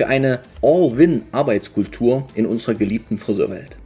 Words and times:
für 0.00 0.06
eine 0.06 0.40
All-Win-Arbeitskultur 0.62 2.26
in 2.34 2.46
unserer 2.46 2.74
geliebten 2.74 3.18
Friseurwelt. 3.18 3.76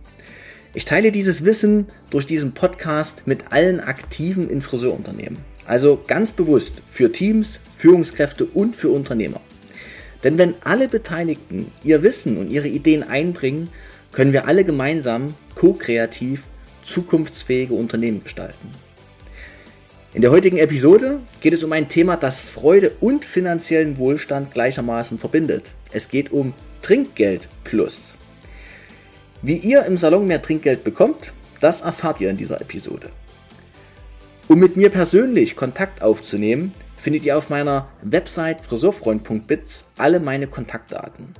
Ich 0.72 0.84
teile 0.84 1.10
dieses 1.10 1.44
Wissen 1.44 1.86
durch 2.10 2.24
diesen 2.24 2.52
Podcast 2.52 3.24
mit 3.26 3.50
allen 3.50 3.80
Aktiven 3.80 4.48
in 4.48 4.62
Friseurunternehmen. 4.62 5.38
Also 5.66 6.00
ganz 6.06 6.30
bewusst 6.30 6.74
für 6.88 7.10
Teams, 7.10 7.58
Führungskräfte 7.78 8.44
und 8.44 8.76
für 8.76 8.90
Unternehmer. 8.90 9.40
Denn 10.22 10.38
wenn 10.38 10.54
alle 10.62 10.86
Beteiligten 10.86 11.72
ihr 11.82 12.04
Wissen 12.04 12.36
und 12.36 12.48
ihre 12.48 12.68
Ideen 12.68 13.02
einbringen, 13.02 13.68
können 14.12 14.32
wir 14.32 14.46
alle 14.46 14.62
gemeinsam 14.62 15.34
ko-kreativ 15.56 16.44
zukunftsfähige 16.84 17.74
Unternehmen 17.74 18.22
gestalten. 18.22 18.83
In 20.14 20.22
der 20.22 20.30
heutigen 20.30 20.58
Episode 20.58 21.18
geht 21.40 21.54
es 21.54 21.64
um 21.64 21.72
ein 21.72 21.88
Thema, 21.88 22.16
das 22.16 22.40
Freude 22.40 22.92
und 23.00 23.24
finanziellen 23.24 23.98
Wohlstand 23.98 24.54
gleichermaßen 24.54 25.18
verbindet. 25.18 25.72
Es 25.92 26.08
geht 26.08 26.30
um 26.30 26.54
Trinkgeld 26.82 27.48
Plus. 27.64 28.14
Wie 29.42 29.56
ihr 29.56 29.84
im 29.86 29.98
Salon 29.98 30.28
mehr 30.28 30.40
Trinkgeld 30.40 30.84
bekommt, 30.84 31.32
das 31.60 31.80
erfahrt 31.80 32.20
ihr 32.20 32.30
in 32.30 32.36
dieser 32.36 32.60
Episode. 32.60 33.08
Um 34.46 34.60
mit 34.60 34.76
mir 34.76 34.90
persönlich 34.90 35.56
Kontakt 35.56 36.00
aufzunehmen, 36.00 36.70
findet 36.96 37.26
ihr 37.26 37.36
auf 37.36 37.50
meiner 37.50 37.88
Website 38.00 38.60
friseurfreund.biz 38.60 39.82
alle 39.98 40.20
meine 40.20 40.46
Kontaktdaten. 40.46 41.34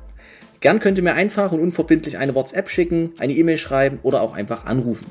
Gern 0.59 0.81
könnt 0.81 0.98
ihr 0.98 1.05
mir 1.05 1.15
einfach 1.15 1.53
und 1.53 1.61
unverbindlich 1.61 2.19
eine 2.19 2.35
WhatsApp 2.35 2.69
schicken, 2.69 3.13
eine 3.19 3.35
E-Mail 3.35 3.59
schreiben 3.59 4.01
oder 4.03 4.20
auch 4.20 4.33
einfach 4.33 4.67
anrufen. 4.67 5.07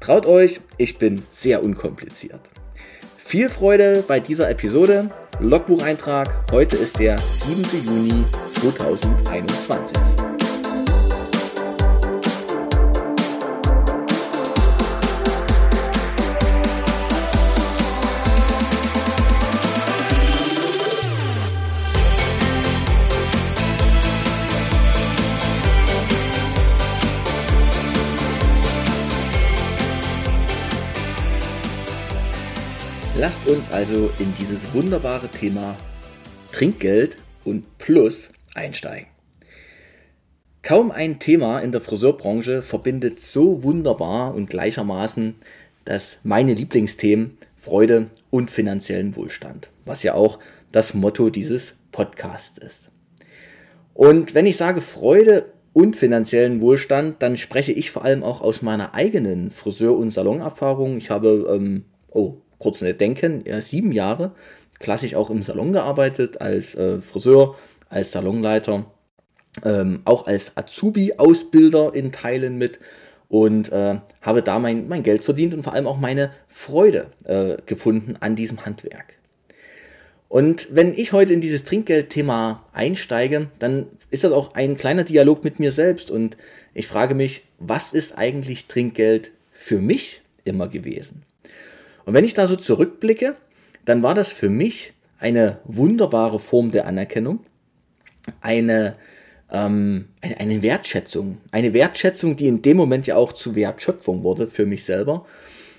Traut 0.00 0.24
euch, 0.24 0.62
ich 0.78 0.96
bin 0.96 1.22
sehr 1.32 1.62
unkompliziert. 1.62 2.40
Viel 3.26 3.48
Freude 3.48 4.04
bei 4.06 4.20
dieser 4.20 4.50
Episode. 4.50 5.10
Logbucheintrag. 5.40 6.28
Heute 6.52 6.76
ist 6.76 6.98
der 6.98 7.18
7. 7.18 7.64
Juni 7.84 8.24
2021. 8.50 10.23
Lasst 33.24 33.48
uns 33.48 33.72
also 33.72 34.10
in 34.18 34.34
dieses 34.38 34.74
wunderbare 34.74 35.28
Thema 35.28 35.78
Trinkgeld 36.52 37.16
und 37.46 37.78
Plus 37.78 38.28
einsteigen. 38.52 39.06
Kaum 40.60 40.90
ein 40.90 41.20
Thema 41.20 41.60
in 41.60 41.72
der 41.72 41.80
Friseurbranche 41.80 42.60
verbindet 42.60 43.22
so 43.22 43.62
wunderbar 43.62 44.34
und 44.34 44.50
gleichermaßen 44.50 45.36
das 45.86 46.18
meine 46.22 46.52
Lieblingsthemen 46.52 47.38
Freude 47.56 48.10
und 48.28 48.50
finanziellen 48.50 49.16
Wohlstand, 49.16 49.70
was 49.86 50.02
ja 50.02 50.12
auch 50.12 50.38
das 50.70 50.92
Motto 50.92 51.30
dieses 51.30 51.76
Podcasts 51.92 52.58
ist. 52.58 52.90
Und 53.94 54.34
wenn 54.34 54.44
ich 54.44 54.58
sage 54.58 54.82
Freude 54.82 55.46
und 55.72 55.96
finanziellen 55.96 56.60
Wohlstand, 56.60 57.22
dann 57.22 57.38
spreche 57.38 57.72
ich 57.72 57.90
vor 57.90 58.04
allem 58.04 58.22
auch 58.22 58.42
aus 58.42 58.60
meiner 58.60 58.92
eigenen 58.92 59.50
Friseur- 59.50 59.96
und 59.96 60.10
Salonerfahrung. 60.10 60.98
Ich 60.98 61.08
habe, 61.08 61.50
ähm, 61.50 61.86
oh, 62.10 62.42
kurz 62.64 62.80
nicht 62.80 63.00
denken, 63.00 63.44
ja, 63.46 63.60
sieben 63.60 63.92
Jahre 63.92 64.32
klassisch 64.80 65.14
auch 65.14 65.30
im 65.30 65.42
Salon 65.42 65.72
gearbeitet, 65.72 66.40
als 66.40 66.74
äh, 66.74 67.00
Friseur, 67.00 67.56
als 67.88 68.12
Salonleiter, 68.12 68.86
ähm, 69.64 70.02
auch 70.04 70.26
als 70.26 70.56
Azubi-Ausbilder 70.56 71.94
in 71.94 72.12
Teilen 72.12 72.58
mit 72.58 72.80
und 73.28 73.72
äh, 73.72 73.98
habe 74.20 74.42
da 74.42 74.58
mein, 74.58 74.88
mein 74.88 75.02
Geld 75.02 75.24
verdient 75.24 75.54
und 75.54 75.62
vor 75.62 75.72
allem 75.72 75.86
auch 75.86 75.98
meine 75.98 76.30
Freude 76.48 77.06
äh, 77.24 77.56
gefunden 77.66 78.16
an 78.20 78.36
diesem 78.36 78.64
Handwerk. 78.64 79.14
Und 80.28 80.68
wenn 80.74 80.92
ich 80.98 81.12
heute 81.12 81.32
in 81.32 81.40
dieses 81.40 81.62
Trinkgeldthema 81.62 82.64
einsteige, 82.72 83.48
dann 83.58 83.86
ist 84.10 84.24
das 84.24 84.32
auch 84.32 84.54
ein 84.54 84.76
kleiner 84.76 85.04
Dialog 85.04 85.44
mit 85.44 85.60
mir 85.60 85.70
selbst 85.70 86.10
und 86.10 86.36
ich 86.74 86.88
frage 86.88 87.14
mich, 87.14 87.44
was 87.58 87.92
ist 87.92 88.18
eigentlich 88.18 88.66
Trinkgeld 88.66 89.30
für 89.52 89.80
mich 89.80 90.22
immer 90.44 90.68
gewesen? 90.68 91.22
Und 92.04 92.14
wenn 92.14 92.24
ich 92.24 92.34
da 92.34 92.46
so 92.46 92.56
zurückblicke, 92.56 93.36
dann 93.84 94.02
war 94.02 94.14
das 94.14 94.32
für 94.32 94.48
mich 94.48 94.92
eine 95.18 95.58
wunderbare 95.64 96.38
Form 96.38 96.70
der 96.70 96.86
Anerkennung, 96.86 97.40
eine, 98.40 98.96
ähm, 99.50 100.08
eine, 100.20 100.40
eine 100.40 100.62
Wertschätzung, 100.62 101.38
eine 101.50 101.72
Wertschätzung, 101.72 102.36
die 102.36 102.46
in 102.46 102.62
dem 102.62 102.76
Moment 102.76 103.06
ja 103.06 103.16
auch 103.16 103.32
zu 103.32 103.54
Wertschöpfung 103.54 104.22
wurde 104.22 104.46
für 104.46 104.66
mich 104.66 104.84
selber. 104.84 105.26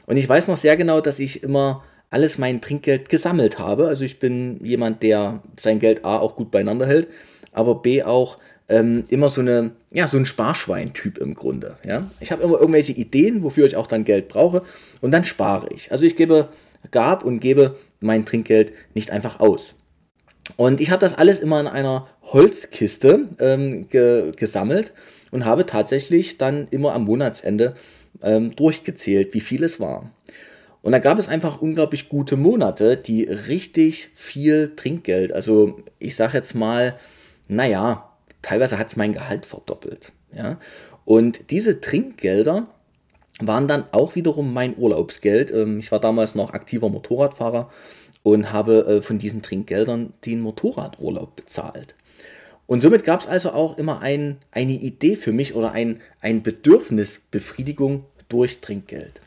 Und 0.07 0.17
ich 0.17 0.27
weiß 0.27 0.47
noch 0.47 0.57
sehr 0.57 0.77
genau, 0.77 1.01
dass 1.01 1.19
ich 1.19 1.43
immer 1.43 1.83
alles 2.09 2.37
mein 2.37 2.61
Trinkgeld 2.61 3.09
gesammelt 3.09 3.59
habe. 3.59 3.87
Also 3.87 4.03
ich 4.03 4.19
bin 4.19 4.63
jemand, 4.63 5.03
der 5.03 5.41
sein 5.59 5.79
Geld 5.79 6.05
A 6.05 6.17
auch 6.17 6.35
gut 6.35 6.51
beieinander 6.51 6.85
hält, 6.85 7.07
aber 7.51 7.81
B 7.81 8.03
auch 8.03 8.37
ähm, 8.67 9.05
immer 9.09 9.29
so 9.29 9.41
eine, 9.41 9.71
ja, 9.91 10.07
so 10.07 10.17
ein 10.17 10.25
Sparschwein-Typ 10.25 11.17
im 11.17 11.35
Grunde. 11.35 11.77
Ja? 11.85 12.09
Ich 12.19 12.31
habe 12.31 12.43
immer 12.43 12.59
irgendwelche 12.59 12.93
Ideen, 12.93 13.43
wofür 13.43 13.65
ich 13.65 13.75
auch 13.75 13.87
dann 13.87 14.05
Geld 14.05 14.27
brauche 14.27 14.63
und 15.01 15.11
dann 15.11 15.23
spare 15.23 15.67
ich. 15.73 15.91
Also 15.91 16.05
ich 16.05 16.15
gebe, 16.15 16.49
gab 16.91 17.23
und 17.23 17.39
gebe 17.39 17.75
mein 17.99 18.25
Trinkgeld 18.25 18.73
nicht 18.93 19.11
einfach 19.11 19.39
aus. 19.39 19.75
Und 20.57 20.81
ich 20.81 20.91
habe 20.91 21.01
das 21.01 21.15
alles 21.15 21.39
immer 21.39 21.59
in 21.59 21.67
einer 21.67 22.07
Holzkiste 22.21 23.29
ähm, 23.39 23.89
ge 23.89 24.31
gesammelt 24.35 24.93
und 25.31 25.45
habe 25.45 25.65
tatsächlich 25.65 26.37
dann 26.37 26.67
immer 26.69 26.93
am 26.93 27.05
Monatsende 27.05 27.75
ähm, 28.21 28.55
durchgezählt, 28.55 29.33
wie 29.33 29.41
viel 29.41 29.63
es 29.63 29.79
war. 29.79 30.11
Und 30.81 30.91
da 30.91 30.99
gab 30.99 31.17
es 31.17 31.27
einfach 31.27 31.61
unglaublich 31.61 32.09
gute 32.09 32.37
Monate, 32.37 32.95
die 32.95 33.23
richtig 33.23 34.09
viel 34.13 34.73
Trinkgeld, 34.75 35.33
also 35.33 35.79
ich 35.97 36.15
sage 36.15 36.37
jetzt 36.37 36.53
mal, 36.53 36.95
naja, 37.47 38.14
teilweise 38.45 38.77
hat 38.77 38.87
es 38.87 38.95
mein 38.95 39.13
Gehalt 39.13 39.45
verdoppelt. 39.47 40.11
Ja? 40.31 40.59
Und 41.03 41.49
diese 41.49 41.81
Trinkgelder 41.81 42.67
waren 43.41 43.67
dann 43.67 43.85
auch 43.91 44.15
wiederum 44.15 44.53
mein 44.53 44.77
Urlaubsgeld. 44.77 45.51
Ähm, 45.51 45.79
ich 45.79 45.91
war 45.91 45.99
damals 45.99 46.35
noch 46.35 46.53
aktiver 46.53 46.89
Motorradfahrer 46.89 47.71
und 48.21 48.53
habe 48.53 48.85
äh, 48.85 49.01
von 49.01 49.17
diesen 49.17 49.41
Trinkgeldern 49.41 50.13
den 50.25 50.41
Motorradurlaub 50.41 51.35
bezahlt. 51.35 51.95
Und 52.67 52.81
somit 52.81 53.03
gab 53.03 53.21
es 53.21 53.27
also 53.27 53.51
auch 53.51 53.77
immer 53.77 54.01
ein, 54.01 54.37
eine 54.51 54.73
Idee 54.73 55.15
für 55.15 55.31
mich 55.31 55.55
oder 55.55 55.71
ein, 55.71 56.01
ein 56.21 56.43
Bedürfnisbefriedigung 56.43 58.05
durch 58.29 58.61
Trinkgeld. 58.61 59.21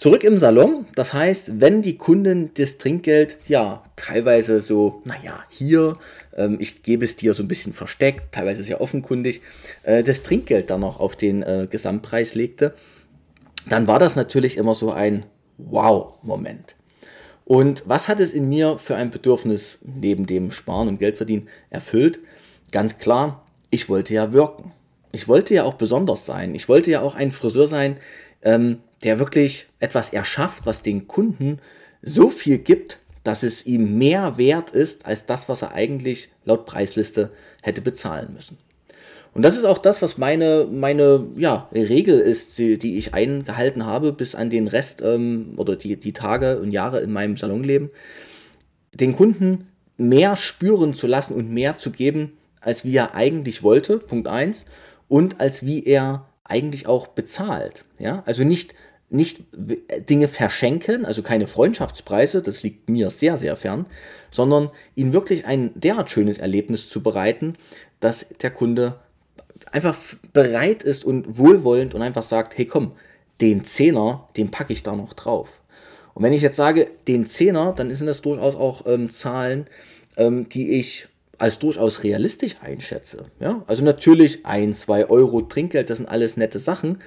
Zurück 0.00 0.24
im 0.24 0.38
Salon, 0.38 0.86
das 0.94 1.12
heißt, 1.12 1.60
wenn 1.60 1.82
die 1.82 1.98
Kunden 1.98 2.52
das 2.54 2.78
Trinkgeld 2.78 3.36
ja 3.48 3.84
teilweise 3.96 4.62
so, 4.62 5.02
naja, 5.04 5.44
hier, 5.50 5.98
ähm, 6.34 6.56
ich 6.58 6.82
gebe 6.82 7.04
es 7.04 7.16
dir 7.16 7.34
so 7.34 7.42
ein 7.42 7.48
bisschen 7.48 7.74
versteckt, 7.74 8.32
teilweise 8.32 8.64
sehr 8.64 8.80
offenkundig, 8.80 9.42
äh, 9.82 10.02
das 10.02 10.22
Trinkgeld 10.22 10.70
dann 10.70 10.80
noch 10.80 11.00
auf 11.00 11.16
den 11.16 11.42
äh, 11.42 11.68
Gesamtpreis 11.70 12.34
legte, 12.34 12.72
dann 13.68 13.86
war 13.88 13.98
das 13.98 14.16
natürlich 14.16 14.56
immer 14.56 14.74
so 14.74 14.90
ein 14.90 15.26
Wow-Moment. 15.58 16.76
Und 17.44 17.82
was 17.86 18.08
hat 18.08 18.20
es 18.20 18.32
in 18.32 18.48
mir 18.48 18.78
für 18.78 18.96
ein 18.96 19.10
Bedürfnis 19.10 19.76
neben 19.82 20.24
dem 20.24 20.50
Sparen 20.50 20.88
und 20.88 20.98
Geldverdienen 20.98 21.46
erfüllt? 21.68 22.20
Ganz 22.72 22.96
klar, 22.96 23.44
ich 23.68 23.90
wollte 23.90 24.14
ja 24.14 24.32
wirken. 24.32 24.72
Ich 25.12 25.28
wollte 25.28 25.52
ja 25.52 25.64
auch 25.64 25.74
besonders 25.74 26.24
sein. 26.24 26.54
Ich 26.54 26.70
wollte 26.70 26.90
ja 26.90 27.02
auch 27.02 27.16
ein 27.16 27.32
Friseur 27.32 27.68
sein, 27.68 27.98
ähm, 28.40 28.78
der 29.04 29.18
wirklich 29.18 29.66
etwas 29.78 30.12
erschafft, 30.12 30.66
was 30.66 30.82
den 30.82 31.08
Kunden 31.08 31.58
so 32.02 32.30
viel 32.30 32.58
gibt, 32.58 32.98
dass 33.24 33.42
es 33.42 33.66
ihm 33.66 33.98
mehr 33.98 34.38
wert 34.38 34.70
ist 34.70 35.06
als 35.06 35.26
das, 35.26 35.48
was 35.48 35.62
er 35.62 35.72
eigentlich 35.72 36.30
laut 36.44 36.66
Preisliste 36.66 37.30
hätte 37.62 37.82
bezahlen 37.82 38.32
müssen. 38.34 38.58
Und 39.32 39.42
das 39.42 39.56
ist 39.56 39.64
auch 39.64 39.78
das, 39.78 40.02
was 40.02 40.18
meine, 40.18 40.66
meine 40.70 41.26
ja, 41.36 41.68
Regel 41.72 42.18
ist, 42.18 42.58
die, 42.58 42.78
die 42.78 42.96
ich 42.96 43.14
eingehalten 43.14 43.86
habe 43.86 44.12
bis 44.12 44.34
an 44.34 44.50
den 44.50 44.66
Rest 44.66 45.02
ähm, 45.02 45.54
oder 45.56 45.76
die, 45.76 45.96
die 45.96 46.12
Tage 46.12 46.58
und 46.58 46.72
Jahre 46.72 47.00
in 47.00 47.12
meinem 47.12 47.36
Salonleben. 47.36 47.90
Den 48.92 49.14
Kunden 49.14 49.68
mehr 49.96 50.34
spüren 50.34 50.94
zu 50.94 51.06
lassen 51.06 51.34
und 51.34 51.50
mehr 51.50 51.76
zu 51.76 51.92
geben, 51.92 52.32
als 52.60 52.84
wie 52.84 52.96
er 52.96 53.14
eigentlich 53.14 53.62
wollte, 53.62 53.98
Punkt 53.98 54.26
1, 54.26 54.64
und 55.08 55.40
als 55.40 55.64
wie 55.64 55.84
er 55.84 56.26
eigentlich 56.42 56.88
auch 56.88 57.06
bezahlt. 57.08 57.84
Ja? 57.98 58.24
Also 58.26 58.42
nicht, 58.42 58.74
nicht 59.10 59.44
Dinge 60.08 60.28
verschenken, 60.28 61.04
also 61.04 61.22
keine 61.22 61.46
Freundschaftspreise, 61.46 62.42
das 62.42 62.62
liegt 62.62 62.88
mir 62.88 63.10
sehr, 63.10 63.36
sehr 63.36 63.56
fern, 63.56 63.86
sondern 64.30 64.70
ihnen 64.94 65.12
wirklich 65.12 65.46
ein 65.46 65.72
derart 65.74 66.10
schönes 66.10 66.38
Erlebnis 66.38 66.88
zu 66.88 67.02
bereiten, 67.02 67.56
dass 67.98 68.26
der 68.40 68.50
Kunde 68.50 69.00
einfach 69.72 69.98
bereit 70.32 70.82
ist 70.82 71.04
und 71.04 71.38
wohlwollend 71.38 71.94
und 71.94 72.02
einfach 72.02 72.22
sagt, 72.22 72.56
hey 72.56 72.66
komm, 72.66 72.92
den 73.40 73.64
Zehner, 73.64 74.28
den 74.36 74.50
packe 74.50 74.72
ich 74.72 74.82
da 74.82 74.94
noch 74.94 75.12
drauf. 75.14 75.60
Und 76.14 76.22
wenn 76.22 76.32
ich 76.32 76.42
jetzt 76.42 76.56
sage, 76.56 76.88
den 77.08 77.26
Zehner, 77.26 77.72
dann 77.76 77.94
sind 77.94 78.06
das 78.06 78.22
durchaus 78.22 78.54
auch 78.54 78.86
ähm, 78.86 79.10
Zahlen, 79.10 79.66
ähm, 80.16 80.48
die 80.48 80.72
ich 80.72 81.08
als 81.38 81.58
durchaus 81.58 82.04
realistisch 82.04 82.56
einschätze. 82.60 83.24
Ja? 83.40 83.64
Also 83.66 83.82
natürlich 83.82 84.44
ein, 84.44 84.74
zwei 84.74 85.08
Euro 85.08 85.40
Trinkgeld, 85.40 85.88
das 85.88 85.96
sind 85.96 86.08
alles 86.08 86.36
nette 86.36 86.58
Sachen, 86.58 86.98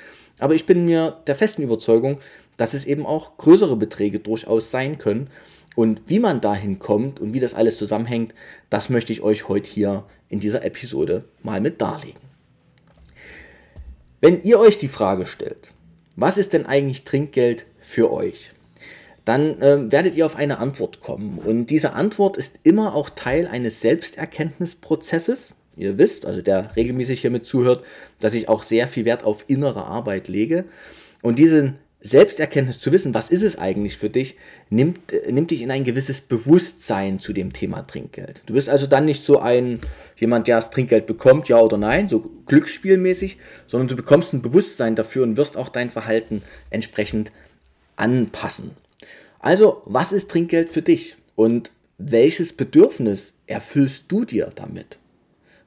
aber 0.43 0.55
ich 0.55 0.65
bin 0.65 0.83
mir 0.83 1.21
der 1.25 1.37
festen 1.37 1.61
Überzeugung, 1.61 2.19
dass 2.57 2.73
es 2.73 2.83
eben 2.83 3.05
auch 3.05 3.37
größere 3.37 3.77
Beträge 3.77 4.19
durchaus 4.19 4.71
sein 4.71 4.97
können. 4.97 5.29
Und 5.73 6.01
wie 6.07 6.19
man 6.19 6.41
dahin 6.41 6.79
kommt 6.79 7.21
und 7.21 7.33
wie 7.33 7.39
das 7.39 7.53
alles 7.53 7.77
zusammenhängt, 7.77 8.35
das 8.69 8.89
möchte 8.89 9.13
ich 9.13 9.21
euch 9.21 9.47
heute 9.47 9.71
hier 9.71 10.03
in 10.27 10.41
dieser 10.41 10.65
Episode 10.65 11.23
mal 11.43 11.61
mit 11.61 11.79
darlegen. 11.79 12.19
Wenn 14.19 14.41
ihr 14.41 14.59
euch 14.59 14.77
die 14.77 14.89
Frage 14.89 15.27
stellt, 15.27 15.71
was 16.17 16.37
ist 16.37 16.51
denn 16.51 16.65
eigentlich 16.65 17.05
Trinkgeld 17.05 17.65
für 17.79 18.11
euch? 18.11 18.51
Dann 19.23 19.61
äh, 19.61 19.89
werdet 19.93 20.17
ihr 20.17 20.25
auf 20.25 20.35
eine 20.35 20.57
Antwort 20.57 20.99
kommen. 20.99 21.39
Und 21.39 21.67
diese 21.67 21.93
Antwort 21.93 22.35
ist 22.35 22.59
immer 22.63 22.95
auch 22.95 23.09
Teil 23.09 23.47
eines 23.47 23.79
Selbsterkenntnisprozesses. 23.79 25.53
Ihr 25.75 25.97
wisst, 25.97 26.25
also 26.25 26.41
der 26.41 26.75
regelmäßig 26.75 27.21
hiermit 27.21 27.45
zuhört, 27.45 27.83
dass 28.19 28.33
ich 28.33 28.49
auch 28.49 28.63
sehr 28.63 28.87
viel 28.87 29.05
Wert 29.05 29.23
auf 29.23 29.45
innere 29.47 29.85
Arbeit 29.85 30.27
lege. 30.27 30.65
Und 31.21 31.39
diesen 31.39 31.75
Selbsterkenntnis 32.03 32.79
zu 32.79 32.91
wissen, 32.91 33.13
was 33.13 33.29
ist 33.29 33.43
es 33.43 33.57
eigentlich 33.57 33.97
für 33.97 34.09
dich, 34.09 34.35
nimmt, 34.69 35.13
äh, 35.13 35.31
nimmt 35.31 35.51
dich 35.51 35.61
in 35.61 35.71
ein 35.71 35.85
gewisses 35.85 36.19
Bewusstsein 36.19 37.19
zu 37.19 37.31
dem 37.31 37.53
Thema 37.53 37.87
Trinkgeld. 37.87 38.43
Du 38.45 38.53
bist 38.53 38.69
also 38.69 38.87
dann 38.87 39.05
nicht 39.05 39.23
so 39.23 39.39
ein 39.39 39.79
jemand, 40.17 40.47
der 40.47 40.57
das 40.57 40.69
Trinkgeld 40.69 41.05
bekommt, 41.05 41.47
ja 41.47 41.59
oder 41.59 41.77
nein, 41.77 42.09
so 42.09 42.29
glücksspielmäßig, 42.45 43.37
sondern 43.67 43.87
du 43.87 43.95
bekommst 43.95 44.33
ein 44.33 44.41
Bewusstsein 44.41 44.95
dafür 44.95 45.23
und 45.23 45.37
wirst 45.37 45.55
auch 45.55 45.69
dein 45.69 45.91
Verhalten 45.91 46.43
entsprechend 46.69 47.31
anpassen. 47.95 48.71
Also, 49.39 49.81
was 49.85 50.11
ist 50.11 50.29
Trinkgeld 50.29 50.69
für 50.69 50.81
dich 50.81 51.15
und 51.35 51.71
welches 51.97 52.53
Bedürfnis 52.53 53.33
erfüllst 53.47 54.05
du 54.09 54.25
dir 54.25 54.51
damit? 54.55 54.97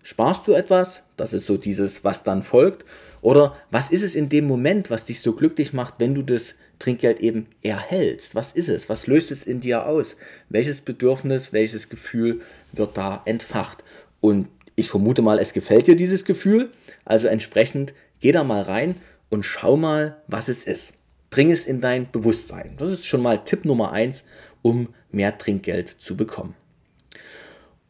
Sparst 0.08 0.46
du 0.46 0.52
etwas? 0.52 1.02
Das 1.16 1.32
ist 1.32 1.46
so 1.46 1.56
dieses, 1.56 2.04
was 2.04 2.22
dann 2.22 2.44
folgt. 2.44 2.84
Oder 3.22 3.56
was 3.72 3.90
ist 3.90 4.02
es 4.02 4.14
in 4.14 4.28
dem 4.28 4.46
Moment, 4.46 4.88
was 4.88 5.04
dich 5.04 5.18
so 5.18 5.32
glücklich 5.32 5.72
macht, 5.72 5.94
wenn 5.98 6.14
du 6.14 6.22
das 6.22 6.54
Trinkgeld 6.78 7.18
eben 7.18 7.48
erhältst? 7.60 8.36
Was 8.36 8.52
ist 8.52 8.68
es? 8.68 8.88
Was 8.88 9.08
löst 9.08 9.32
es 9.32 9.44
in 9.44 9.58
dir 9.58 9.84
aus? 9.84 10.16
Welches 10.48 10.80
Bedürfnis, 10.80 11.52
welches 11.52 11.88
Gefühl 11.88 12.42
wird 12.70 12.96
da 12.96 13.22
entfacht? 13.24 13.82
Und 14.20 14.46
ich 14.76 14.90
vermute 14.90 15.22
mal, 15.22 15.40
es 15.40 15.52
gefällt 15.52 15.88
dir 15.88 15.96
dieses 15.96 16.24
Gefühl. 16.24 16.70
Also 17.04 17.26
entsprechend 17.26 17.92
geh 18.20 18.30
da 18.30 18.44
mal 18.44 18.62
rein 18.62 18.94
und 19.28 19.42
schau 19.42 19.76
mal, 19.76 20.22
was 20.28 20.46
es 20.46 20.62
ist. 20.62 20.92
Bring 21.30 21.50
es 21.50 21.66
in 21.66 21.80
dein 21.80 22.08
Bewusstsein. 22.12 22.76
Das 22.78 22.90
ist 22.90 23.06
schon 23.06 23.22
mal 23.22 23.42
Tipp 23.42 23.64
Nummer 23.64 23.90
eins, 23.90 24.22
um 24.62 24.94
mehr 25.10 25.36
Trinkgeld 25.36 25.88
zu 25.88 26.16
bekommen. 26.16 26.54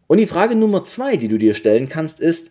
Und 0.07 0.19
die 0.19 0.27
Frage 0.27 0.55
Nummer 0.55 0.85
zwei, 0.85 1.17
die 1.17 1.29
du 1.29 1.39
dir 1.39 1.55
stellen 1.55 1.89
kannst, 1.89 2.21
ist, 2.21 2.51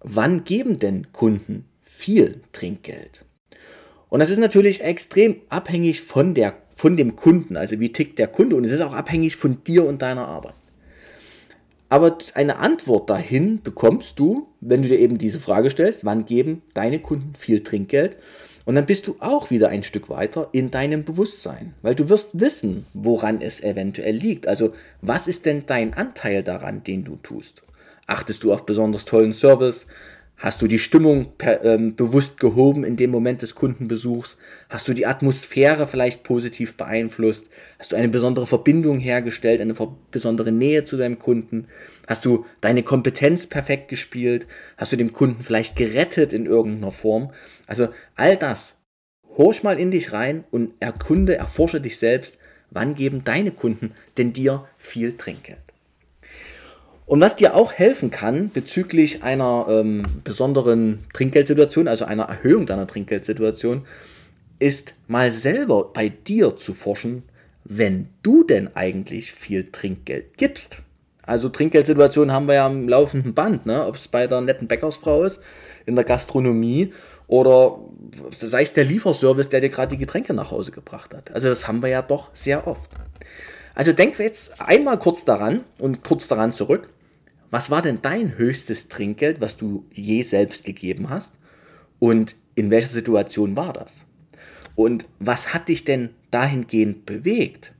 wann 0.00 0.44
geben 0.44 0.78
denn 0.78 1.12
Kunden 1.12 1.64
viel 1.82 2.40
Trinkgeld? 2.52 3.24
Und 4.08 4.20
das 4.20 4.30
ist 4.30 4.38
natürlich 4.38 4.82
extrem 4.82 5.36
abhängig 5.48 6.02
von, 6.02 6.34
der, 6.34 6.54
von 6.74 6.96
dem 6.96 7.16
Kunden, 7.16 7.56
also 7.56 7.78
wie 7.80 7.92
tickt 7.92 8.18
der 8.18 8.26
Kunde 8.26 8.56
und 8.56 8.64
es 8.64 8.72
ist 8.72 8.80
auch 8.80 8.92
abhängig 8.92 9.36
von 9.36 9.62
dir 9.64 9.86
und 9.86 10.02
deiner 10.02 10.26
Arbeit. 10.26 10.54
Aber 11.88 12.18
eine 12.34 12.58
Antwort 12.58 13.10
dahin 13.10 13.62
bekommst 13.62 14.18
du, 14.18 14.48
wenn 14.60 14.82
du 14.82 14.88
dir 14.88 14.98
eben 14.98 15.18
diese 15.18 15.40
Frage 15.40 15.70
stellst, 15.70 16.04
wann 16.04 16.24
geben 16.24 16.62
deine 16.74 17.00
Kunden 17.00 17.34
viel 17.34 17.62
Trinkgeld? 17.62 18.16
Und 18.70 18.76
dann 18.76 18.86
bist 18.86 19.08
du 19.08 19.16
auch 19.18 19.50
wieder 19.50 19.68
ein 19.70 19.82
Stück 19.82 20.08
weiter 20.10 20.48
in 20.52 20.70
deinem 20.70 21.02
Bewusstsein, 21.02 21.74
weil 21.82 21.96
du 21.96 22.08
wirst 22.08 22.38
wissen, 22.38 22.86
woran 22.94 23.40
es 23.40 23.60
eventuell 23.60 24.14
liegt. 24.14 24.46
Also 24.46 24.74
was 25.02 25.26
ist 25.26 25.44
denn 25.44 25.64
dein 25.66 25.92
Anteil 25.92 26.44
daran, 26.44 26.84
den 26.84 27.02
du 27.02 27.16
tust? 27.16 27.64
Achtest 28.06 28.44
du 28.44 28.52
auf 28.52 28.66
besonders 28.66 29.04
tollen 29.04 29.32
Service? 29.32 29.86
Hast 30.40 30.62
du 30.62 30.66
die 30.66 30.78
Stimmung 30.78 31.36
per, 31.36 31.62
ähm, 31.66 31.96
bewusst 31.96 32.40
gehoben 32.40 32.82
in 32.82 32.96
dem 32.96 33.10
Moment 33.10 33.42
des 33.42 33.54
Kundenbesuchs? 33.54 34.38
Hast 34.70 34.88
du 34.88 34.94
die 34.94 35.04
Atmosphäre 35.04 35.86
vielleicht 35.86 36.22
positiv 36.22 36.78
beeinflusst? 36.78 37.50
Hast 37.78 37.92
du 37.92 37.96
eine 37.96 38.08
besondere 38.08 38.46
Verbindung 38.46 39.00
hergestellt, 39.00 39.60
eine 39.60 39.74
besondere 40.10 40.50
Nähe 40.50 40.86
zu 40.86 40.96
deinem 40.96 41.18
Kunden? 41.18 41.66
Hast 42.06 42.24
du 42.24 42.46
deine 42.62 42.82
Kompetenz 42.82 43.46
perfekt 43.46 43.88
gespielt? 43.88 44.46
Hast 44.78 44.92
du 44.92 44.96
dem 44.96 45.12
Kunden 45.12 45.42
vielleicht 45.42 45.76
gerettet 45.76 46.32
in 46.32 46.46
irgendeiner 46.46 46.90
Form? 46.90 47.32
Also 47.66 47.88
all 48.16 48.38
das, 48.38 48.76
horch 49.36 49.62
mal 49.62 49.78
in 49.78 49.90
dich 49.90 50.14
rein 50.14 50.44
und 50.50 50.72
erkunde, 50.80 51.36
erforsche 51.36 51.82
dich 51.82 51.98
selbst, 51.98 52.38
wann 52.70 52.94
geben 52.94 53.24
deine 53.24 53.50
Kunden 53.50 53.92
denn 54.16 54.32
dir 54.32 54.66
viel 54.78 55.18
Trinkgeld? 55.18 55.69
Und 57.10 57.20
was 57.20 57.34
dir 57.34 57.56
auch 57.56 57.72
helfen 57.72 58.12
kann 58.12 58.50
bezüglich 58.50 59.24
einer 59.24 59.66
ähm, 59.68 60.06
besonderen 60.22 61.00
Trinkgeldsituation, 61.12 61.88
also 61.88 62.04
einer 62.04 62.26
Erhöhung 62.26 62.66
deiner 62.66 62.86
Trinkgeldsituation, 62.86 63.84
ist 64.60 64.94
mal 65.08 65.32
selber 65.32 65.90
bei 65.92 66.08
dir 66.08 66.56
zu 66.56 66.72
forschen, 66.72 67.24
wenn 67.64 68.10
du 68.22 68.44
denn 68.44 68.76
eigentlich 68.76 69.32
viel 69.32 69.72
Trinkgeld 69.72 70.38
gibst. 70.38 70.84
Also 71.22 71.48
Trinkgeldsituationen 71.48 72.32
haben 72.32 72.46
wir 72.46 72.54
ja 72.54 72.66
am 72.66 72.86
laufenden 72.86 73.34
Band, 73.34 73.66
ne? 73.66 73.84
ob 73.86 73.96
es 73.96 74.06
bei 74.06 74.28
der 74.28 74.40
netten 74.40 74.68
Bäckersfrau 74.68 75.24
ist, 75.24 75.40
in 75.86 75.96
der 75.96 76.04
Gastronomie 76.04 76.92
oder 77.26 77.76
sei 78.38 78.62
es 78.62 78.72
der 78.72 78.84
Lieferservice, 78.84 79.48
der 79.48 79.60
dir 79.60 79.70
gerade 79.70 79.96
die 79.96 80.00
Getränke 80.00 80.32
nach 80.32 80.52
Hause 80.52 80.70
gebracht 80.70 81.12
hat. 81.12 81.32
Also 81.32 81.48
das 81.48 81.66
haben 81.66 81.82
wir 81.82 81.88
ja 81.88 82.02
doch 82.02 82.30
sehr 82.34 82.68
oft. 82.68 82.88
Also 83.74 83.92
denk 83.92 84.16
jetzt 84.20 84.60
einmal 84.60 84.96
kurz 85.00 85.24
daran 85.24 85.64
und 85.78 86.04
kurz 86.04 86.28
daran 86.28 86.52
zurück. 86.52 86.88
Was 87.50 87.68
war 87.70 87.82
denn 87.82 88.00
dein 88.00 88.38
höchstes 88.38 88.88
Trinkgeld, 88.88 89.40
was 89.40 89.56
du 89.56 89.84
je 89.92 90.22
selbst 90.22 90.64
gegeben 90.64 91.10
hast? 91.10 91.32
Und 91.98 92.36
in 92.54 92.70
welcher 92.70 92.88
Situation 92.88 93.56
war 93.56 93.72
das? 93.72 94.04
Und 94.76 95.06
was 95.18 95.52
hat 95.52 95.68
dich 95.68 95.84
denn 95.84 96.10
dahingehend 96.30 97.06
bewegt, 97.06 97.72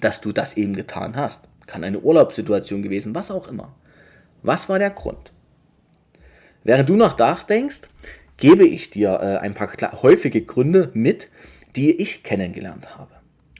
dass 0.00 0.20
du 0.20 0.32
das 0.32 0.56
eben 0.56 0.74
getan 0.74 1.16
hast? 1.16 1.42
Kann 1.66 1.84
eine 1.84 2.00
Urlaubssituation 2.00 2.82
gewesen, 2.82 3.14
was 3.14 3.30
auch 3.30 3.48
immer. 3.48 3.74
Was 4.42 4.68
war 4.68 4.78
der 4.78 4.90
Grund? 4.90 5.32
Während 6.64 6.88
du 6.88 6.94
noch 6.94 7.18
nachdenkst, 7.18 7.82
gebe 8.36 8.64
ich 8.64 8.90
dir 8.90 9.18
äh, 9.20 9.38
ein 9.38 9.54
paar 9.54 9.70
häufige 10.02 10.42
Gründe 10.42 10.90
mit, 10.94 11.28
die 11.74 11.92
ich 12.00 12.22
kennengelernt 12.22 12.96
habe. 12.96 13.10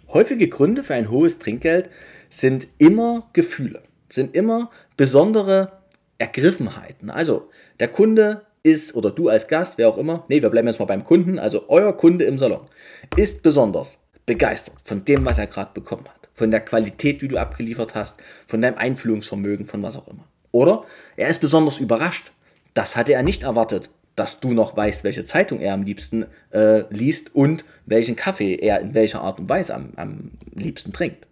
Häufige 0.09 0.49
Gründe 0.49 0.85
für 0.85 0.95
ein 0.95 1.11
hohes 1.11 1.39
Trinkgeld 1.39 1.91
sind 2.31 2.69
immer 2.79 3.29
Gefühle 3.33 3.83
sind 4.13 4.35
immer 4.35 4.71
besondere 5.03 5.73
Ergriffenheiten. 6.19 7.11
Also 7.11 7.51
der 7.81 7.89
Kunde 7.89 8.43
ist, 8.63 8.95
oder 8.95 9.11
du 9.11 9.29
als 9.29 9.49
Gast, 9.49 9.77
wer 9.77 9.89
auch 9.89 9.99
immer, 9.99 10.25
nee, 10.29 10.41
wir 10.41 10.49
bleiben 10.49 10.69
jetzt 10.69 10.79
mal 10.79 10.85
beim 10.85 11.03
Kunden, 11.03 11.41
also 11.41 11.65
euer 11.67 11.97
Kunde 11.97 12.25
im 12.25 12.39
Salon, 12.39 12.69
ist 13.17 13.43
besonders 13.43 13.99
begeistert 14.27 14.77
von 14.85 15.05
dem, 15.05 15.25
was 15.25 15.39
er 15.39 15.49
gerade 15.49 15.73
bekommen 15.75 16.05
hat. 16.05 16.29
Von 16.35 16.53
der 16.53 16.61
Qualität, 16.61 17.21
die 17.21 17.27
du 17.27 17.37
abgeliefert 17.37 17.97
hast, 17.97 18.21
von 18.47 18.63
deinem 18.63 18.79
Einfühlungsvermögen, 18.79 19.67
von 19.67 19.83
was 19.83 19.97
auch 19.97 20.07
immer. 20.07 20.25
Oder 20.53 20.85
er 21.17 21.27
ist 21.27 21.41
besonders 21.41 21.79
überrascht. 21.79 22.31
Das 22.73 22.95
hatte 22.95 23.15
er 23.15 23.25
nicht 23.25 23.43
erwartet, 23.43 23.91
dass 24.15 24.39
du 24.39 24.53
noch 24.53 24.77
weißt, 24.77 25.03
welche 25.03 25.25
Zeitung 25.25 25.59
er 25.59 25.75
am 25.75 25.83
liebsten 25.83 26.27
äh, 26.53 26.85
liest 26.95 27.35
und 27.35 27.65
welchen 27.87 28.15
Kaffee 28.15 28.55
er 28.55 28.79
in 28.79 28.95
welcher 28.95 29.23
Art 29.23 29.41
und 29.41 29.49
Weise 29.49 29.75
am, 29.75 29.95
am 29.97 30.31
liebsten 30.55 30.93
trinkt. 30.93 31.27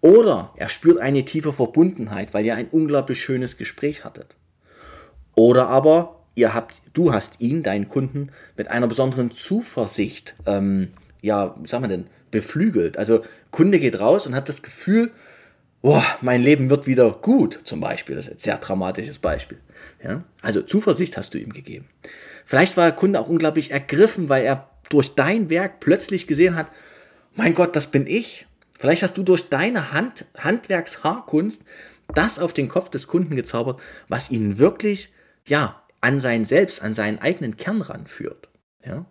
Oder 0.00 0.52
er 0.56 0.68
spürt 0.68 0.98
eine 0.98 1.24
tiefe 1.24 1.52
Verbundenheit, 1.52 2.34
weil 2.34 2.44
ihr 2.44 2.54
ein 2.54 2.68
unglaublich 2.68 3.20
schönes 3.20 3.56
Gespräch 3.56 4.04
hattet. 4.04 4.36
Oder 5.34 5.68
aber 5.68 6.20
ihr 6.34 6.54
habt, 6.54 6.80
du 6.94 7.12
hast 7.12 7.40
ihn, 7.40 7.62
deinen 7.62 7.88
Kunden, 7.88 8.30
mit 8.56 8.68
einer 8.68 8.86
besonderen 8.86 9.30
Zuversicht, 9.30 10.34
ähm, 10.46 10.88
ja, 11.22 11.56
wie 11.60 11.68
sagen 11.68 11.84
wir 11.84 11.88
denn, 11.88 12.06
beflügelt. 12.30 12.98
Also 12.98 13.22
Kunde 13.50 13.78
geht 13.78 13.98
raus 13.98 14.26
und 14.26 14.34
hat 14.34 14.48
das 14.48 14.62
Gefühl, 14.62 15.10
boah, 15.82 16.04
mein 16.20 16.42
Leben 16.42 16.68
wird 16.70 16.86
wieder 16.86 17.10
gut, 17.10 17.60
zum 17.64 17.80
Beispiel. 17.80 18.16
Das 18.16 18.26
ist 18.26 18.32
ein 18.32 18.38
sehr 18.38 18.58
dramatisches 18.58 19.18
Beispiel. 19.18 19.58
Ja? 20.02 20.24
Also 20.42 20.62
Zuversicht 20.62 21.16
hast 21.16 21.32
du 21.34 21.38
ihm 21.38 21.52
gegeben. 21.52 21.86
Vielleicht 22.44 22.76
war 22.76 22.84
der 22.84 22.96
Kunde 22.96 23.20
auch 23.20 23.28
unglaublich 23.28 23.70
ergriffen, 23.70 24.28
weil 24.28 24.44
er 24.44 24.68
durch 24.88 25.14
dein 25.14 25.50
Werk 25.50 25.80
plötzlich 25.80 26.26
gesehen 26.26 26.56
hat, 26.56 26.70
mein 27.34 27.54
Gott, 27.54 27.76
das 27.76 27.88
bin 27.88 28.06
ich. 28.06 28.45
Vielleicht 28.78 29.02
hast 29.02 29.16
du 29.16 29.22
durch 29.22 29.48
deine 29.48 29.92
Hand, 29.92 30.26
Handwerkshaarkunst 30.36 31.62
das 32.14 32.38
auf 32.38 32.52
den 32.52 32.68
Kopf 32.68 32.90
des 32.90 33.06
Kunden 33.06 33.36
gezaubert, 33.36 33.80
was 34.08 34.30
ihn 34.30 34.58
wirklich, 34.58 35.12
ja, 35.46 35.82
an 36.00 36.18
sein 36.18 36.44
Selbst, 36.44 36.82
an 36.82 36.94
seinen 36.94 37.18
eigenen 37.18 37.56
Kern 37.56 37.80
ranführt. 37.80 38.48
Ja? 38.84 39.06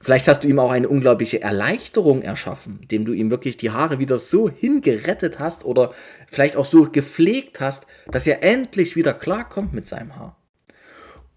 Vielleicht 0.00 0.28
hast 0.28 0.44
du 0.44 0.48
ihm 0.48 0.58
auch 0.58 0.70
eine 0.70 0.88
unglaubliche 0.88 1.42
Erleichterung 1.42 2.22
erschaffen, 2.22 2.78
indem 2.82 3.04
du 3.04 3.12
ihm 3.12 3.30
wirklich 3.30 3.58
die 3.58 3.70
Haare 3.70 3.98
wieder 3.98 4.18
so 4.18 4.48
hingerettet 4.48 5.38
hast 5.38 5.64
oder 5.64 5.92
vielleicht 6.30 6.56
auch 6.56 6.64
so 6.64 6.84
gepflegt 6.84 7.60
hast, 7.60 7.86
dass 8.10 8.26
er 8.26 8.42
endlich 8.42 8.96
wieder 8.96 9.12
klarkommt 9.12 9.74
mit 9.74 9.86
seinem 9.86 10.16
Haar. 10.16 10.36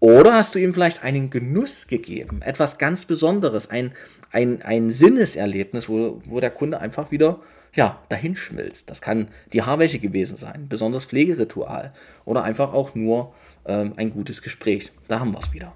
Oder 0.00 0.34
hast 0.34 0.54
du 0.54 0.58
ihm 0.58 0.72
vielleicht 0.72 1.02
einen 1.02 1.28
Genuss 1.28 1.86
gegeben, 1.86 2.40
etwas 2.40 2.78
ganz 2.78 3.04
Besonderes, 3.04 3.68
ein, 3.68 3.92
ein, 4.30 4.62
ein 4.62 4.90
Sinneserlebnis, 4.90 5.88
wo, 5.88 6.22
wo 6.24 6.40
der 6.40 6.50
Kunde 6.50 6.80
einfach 6.80 7.10
wieder 7.10 7.40
ja, 7.74 8.02
dahin 8.08 8.36
schmilzt. 8.36 8.90
Das 8.90 9.00
kann 9.00 9.28
die 9.52 9.62
Haarwäsche 9.62 9.98
gewesen 9.98 10.36
sein, 10.36 10.68
besonders 10.68 11.06
Pflegeritual 11.06 11.92
oder 12.24 12.44
einfach 12.44 12.72
auch 12.72 12.94
nur 12.94 13.34
ähm, 13.66 13.94
ein 13.96 14.10
gutes 14.10 14.42
Gespräch. 14.42 14.92
Da 15.08 15.20
haben 15.20 15.32
wir 15.32 15.40
es 15.40 15.52
wieder. 15.52 15.74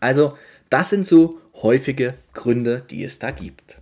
Also, 0.00 0.36
das 0.70 0.90
sind 0.90 1.06
so 1.06 1.40
häufige 1.54 2.14
Gründe, 2.34 2.84
die 2.90 3.04
es 3.04 3.18
da 3.18 3.30
gibt. 3.30 3.78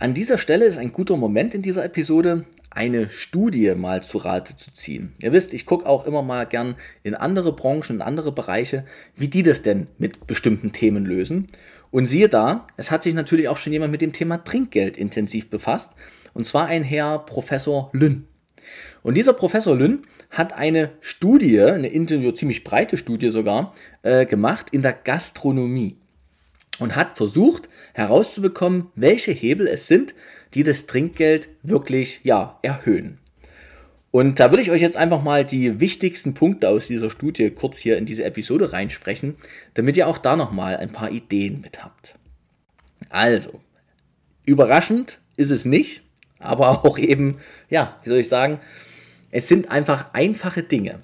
An 0.00 0.14
dieser 0.14 0.38
Stelle 0.38 0.64
ist 0.64 0.78
ein 0.78 0.92
guter 0.92 1.16
Moment 1.16 1.54
in 1.54 1.62
dieser 1.62 1.84
Episode, 1.84 2.44
eine 2.70 3.08
Studie 3.08 3.74
mal 3.74 4.04
zu 4.04 4.18
Rate 4.18 4.56
zu 4.56 4.72
ziehen. 4.72 5.12
Ihr 5.20 5.32
wisst, 5.32 5.52
ich 5.52 5.66
gucke 5.66 5.86
auch 5.86 6.06
immer 6.06 6.22
mal 6.22 6.46
gern 6.46 6.76
in 7.02 7.16
andere 7.16 7.52
Branchen, 7.52 7.96
in 7.96 8.02
andere 8.02 8.30
Bereiche, 8.30 8.84
wie 9.16 9.26
die 9.26 9.42
das 9.42 9.62
denn 9.62 9.88
mit 9.98 10.28
bestimmten 10.28 10.70
Themen 10.72 11.04
lösen. 11.04 11.48
Und 11.90 12.06
siehe 12.06 12.28
da, 12.28 12.66
es 12.76 12.90
hat 12.90 13.02
sich 13.02 13.14
natürlich 13.14 13.48
auch 13.48 13.56
schon 13.56 13.72
jemand 13.72 13.92
mit 13.92 14.00
dem 14.00 14.12
Thema 14.12 14.38
Trinkgeld 14.38 14.96
intensiv 14.96 15.48
befasst. 15.48 15.92
Und 16.34 16.46
zwar 16.46 16.66
ein 16.66 16.84
Herr 16.84 17.20
Professor 17.20 17.90
Lünn. 17.92 18.26
Und 19.02 19.14
dieser 19.14 19.32
Professor 19.32 19.74
Lünn 19.74 20.02
hat 20.30 20.52
eine 20.52 20.90
Studie, 21.00 21.60
eine 21.60 21.88
Interview, 21.88 22.32
ziemlich 22.32 22.64
breite 22.64 22.98
Studie 22.98 23.30
sogar, 23.30 23.74
äh, 24.02 24.26
gemacht 24.26 24.66
in 24.72 24.82
der 24.82 24.92
Gastronomie 24.92 25.96
und 26.78 26.96
hat 26.96 27.16
versucht 27.16 27.68
herauszubekommen, 27.94 28.88
welche 28.94 29.32
Hebel 29.32 29.66
es 29.66 29.86
sind, 29.86 30.14
die 30.54 30.64
das 30.64 30.86
Trinkgeld 30.86 31.48
wirklich 31.62 32.20
ja, 32.22 32.58
erhöhen. 32.62 33.18
Und 34.10 34.40
da 34.40 34.50
würde 34.50 34.62
ich 34.62 34.70
euch 34.70 34.80
jetzt 34.80 34.96
einfach 34.96 35.22
mal 35.22 35.44
die 35.44 35.80
wichtigsten 35.80 36.32
Punkte 36.34 36.68
aus 36.70 36.86
dieser 36.86 37.10
Studie 37.10 37.50
kurz 37.50 37.76
hier 37.76 37.98
in 37.98 38.06
diese 38.06 38.24
Episode 38.24 38.72
reinsprechen, 38.72 39.36
damit 39.74 39.96
ihr 39.96 40.08
auch 40.08 40.18
da 40.18 40.34
nochmal 40.34 40.78
ein 40.78 40.92
paar 40.92 41.10
Ideen 41.10 41.60
mit 41.60 41.84
habt. 41.84 42.14
Also, 43.10 43.60
überraschend 44.44 45.18
ist 45.36 45.50
es 45.50 45.64
nicht, 45.64 46.02
aber 46.38 46.70
auch 46.84 46.98
eben, 46.98 47.38
ja, 47.68 47.98
wie 48.02 48.10
soll 48.10 48.18
ich 48.18 48.28
sagen, 48.28 48.60
es 49.30 49.46
sind 49.46 49.70
einfach 49.70 50.14
einfache 50.14 50.62
Dinge, 50.62 51.00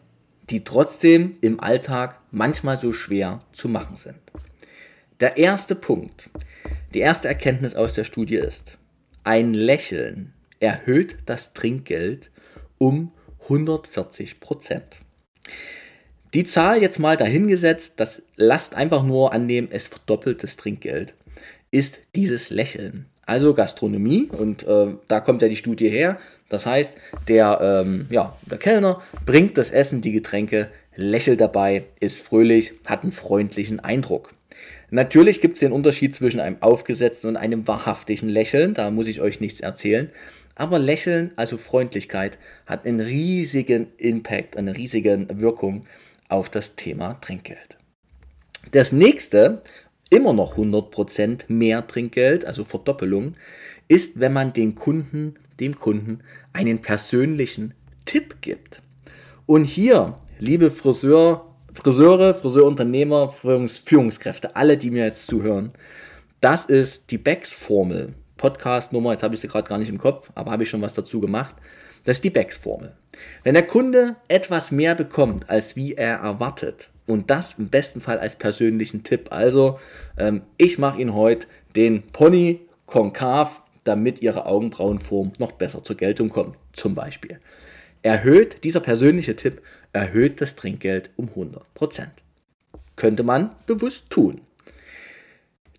die 0.48 0.64
trotzdem 0.64 1.36
im 1.42 1.60
Alltag 1.60 2.20
manchmal 2.30 2.78
so 2.78 2.92
schwer 2.92 3.40
zu 3.52 3.68
machen 3.68 3.96
sind. 3.96 4.16
Der 5.20 5.36
erste 5.36 5.74
Punkt, 5.74 6.30
die 6.94 7.00
erste 7.00 7.28
Erkenntnis 7.28 7.74
aus 7.74 7.92
der 7.92 8.04
Studie 8.04 8.36
ist, 8.36 8.78
ein 9.24 9.52
Lächeln 9.52 10.32
erhöht 10.58 11.16
das 11.26 11.52
Trinkgeld 11.52 12.30
um 12.84 13.12
140 13.44 14.40
Prozent. 14.40 14.84
Die 16.34 16.44
Zahl 16.44 16.82
jetzt 16.82 16.98
mal 16.98 17.16
dahingesetzt, 17.16 17.94
das 17.96 18.20
lasst 18.36 18.74
einfach 18.74 19.02
nur 19.02 19.32
annehmen, 19.32 19.68
es 19.70 19.88
verdoppelt 19.88 20.42
das 20.42 20.58
Trinkgeld, 20.58 21.14
ist 21.70 22.00
dieses 22.14 22.50
Lächeln. 22.50 23.06
Also 23.24 23.54
Gastronomie, 23.54 24.28
und 24.30 24.64
äh, 24.64 24.96
da 25.08 25.20
kommt 25.20 25.40
ja 25.40 25.48
die 25.48 25.56
Studie 25.56 25.88
her. 25.88 26.18
Das 26.50 26.66
heißt, 26.66 26.98
der, 27.26 27.58
ähm, 27.86 28.06
ja, 28.10 28.36
der 28.42 28.58
Kellner 28.58 29.00
bringt 29.24 29.56
das 29.56 29.70
Essen, 29.70 30.02
die 30.02 30.12
Getränke, 30.12 30.68
lächelt 30.94 31.40
dabei, 31.40 31.84
ist 32.00 32.20
fröhlich, 32.20 32.74
hat 32.84 33.02
einen 33.02 33.12
freundlichen 33.12 33.80
Eindruck. 33.80 34.34
Natürlich 34.90 35.40
gibt 35.40 35.54
es 35.54 35.60
den 35.60 35.72
Unterschied 35.72 36.14
zwischen 36.14 36.38
einem 36.38 36.58
aufgesetzten 36.60 37.28
und 37.28 37.36
einem 37.38 37.66
wahrhaftigen 37.66 38.28
Lächeln, 38.28 38.74
da 38.74 38.90
muss 38.90 39.06
ich 39.06 39.22
euch 39.22 39.40
nichts 39.40 39.60
erzählen. 39.60 40.10
Aber 40.54 40.78
Lächeln, 40.78 41.32
also 41.36 41.56
Freundlichkeit, 41.56 42.38
hat 42.66 42.86
einen 42.86 43.00
riesigen 43.00 43.88
Impact, 43.96 44.56
eine 44.56 44.76
riesige 44.76 45.26
Wirkung 45.32 45.86
auf 46.28 46.48
das 46.48 46.76
Thema 46.76 47.14
Trinkgeld. 47.20 47.76
Das 48.72 48.92
nächste, 48.92 49.62
immer 50.10 50.32
noch 50.32 50.56
100% 50.56 51.44
mehr 51.48 51.86
Trinkgeld, 51.86 52.44
also 52.44 52.64
Verdoppelung, 52.64 53.34
ist, 53.88 54.20
wenn 54.20 54.32
man 54.32 54.52
den 54.52 54.74
Kunden, 54.74 55.34
dem 55.60 55.76
Kunden 55.78 56.20
einen 56.52 56.80
persönlichen 56.80 57.74
Tipp 58.04 58.36
gibt. 58.40 58.80
Und 59.46 59.64
hier, 59.64 60.16
liebe 60.38 60.70
Friseur, 60.70 61.54
Friseure, 61.74 62.34
Friseurunternehmer, 62.34 63.28
Führungskräfte, 63.30 64.54
alle, 64.56 64.78
die 64.78 64.90
mir 64.90 65.04
jetzt 65.04 65.26
zuhören, 65.26 65.72
das 66.40 66.64
ist 66.64 67.10
die 67.10 67.18
Becks-Formel. 67.18 68.14
Podcast-Nummer, 68.36 69.12
jetzt 69.12 69.22
habe 69.22 69.34
ich 69.34 69.40
sie 69.40 69.48
gerade 69.48 69.68
gar 69.68 69.78
nicht 69.78 69.88
im 69.88 69.98
Kopf, 69.98 70.30
aber 70.34 70.50
habe 70.50 70.62
ich 70.62 70.70
schon 70.70 70.82
was 70.82 70.94
dazu 70.94 71.20
gemacht. 71.20 71.54
Das 72.04 72.18
ist 72.18 72.24
die 72.24 72.30
Becks-Formel. 72.30 72.92
Wenn 73.42 73.54
der 73.54 73.66
Kunde 73.66 74.16
etwas 74.28 74.70
mehr 74.70 74.94
bekommt, 74.94 75.48
als 75.48 75.76
wie 75.76 75.94
er 75.94 76.16
erwartet, 76.16 76.90
und 77.06 77.30
das 77.30 77.54
im 77.58 77.68
besten 77.68 78.00
Fall 78.00 78.18
als 78.18 78.36
persönlichen 78.36 79.04
Tipp. 79.04 79.28
Also, 79.30 79.78
ähm, 80.16 80.42
ich 80.56 80.78
mache 80.78 81.00
Ihnen 81.00 81.14
heute 81.14 81.46
den 81.76 82.02
Pony 82.02 82.60
konkav, 82.86 83.62
damit 83.84 84.22
Ihre 84.22 84.46
Augenbrauenform 84.46 85.32
noch 85.38 85.52
besser 85.52 85.84
zur 85.84 85.96
Geltung 85.96 86.30
kommt. 86.30 86.56
Zum 86.72 86.94
Beispiel. 86.94 87.40
Erhöht, 88.02 88.64
dieser 88.64 88.80
persönliche 88.80 89.36
Tipp 89.36 89.62
erhöht 89.92 90.40
das 90.40 90.56
Trinkgeld 90.56 91.10
um 91.16 91.28
100%. 91.28 92.06
Könnte 92.96 93.22
man 93.22 93.50
bewusst 93.66 94.10
tun. 94.10 94.40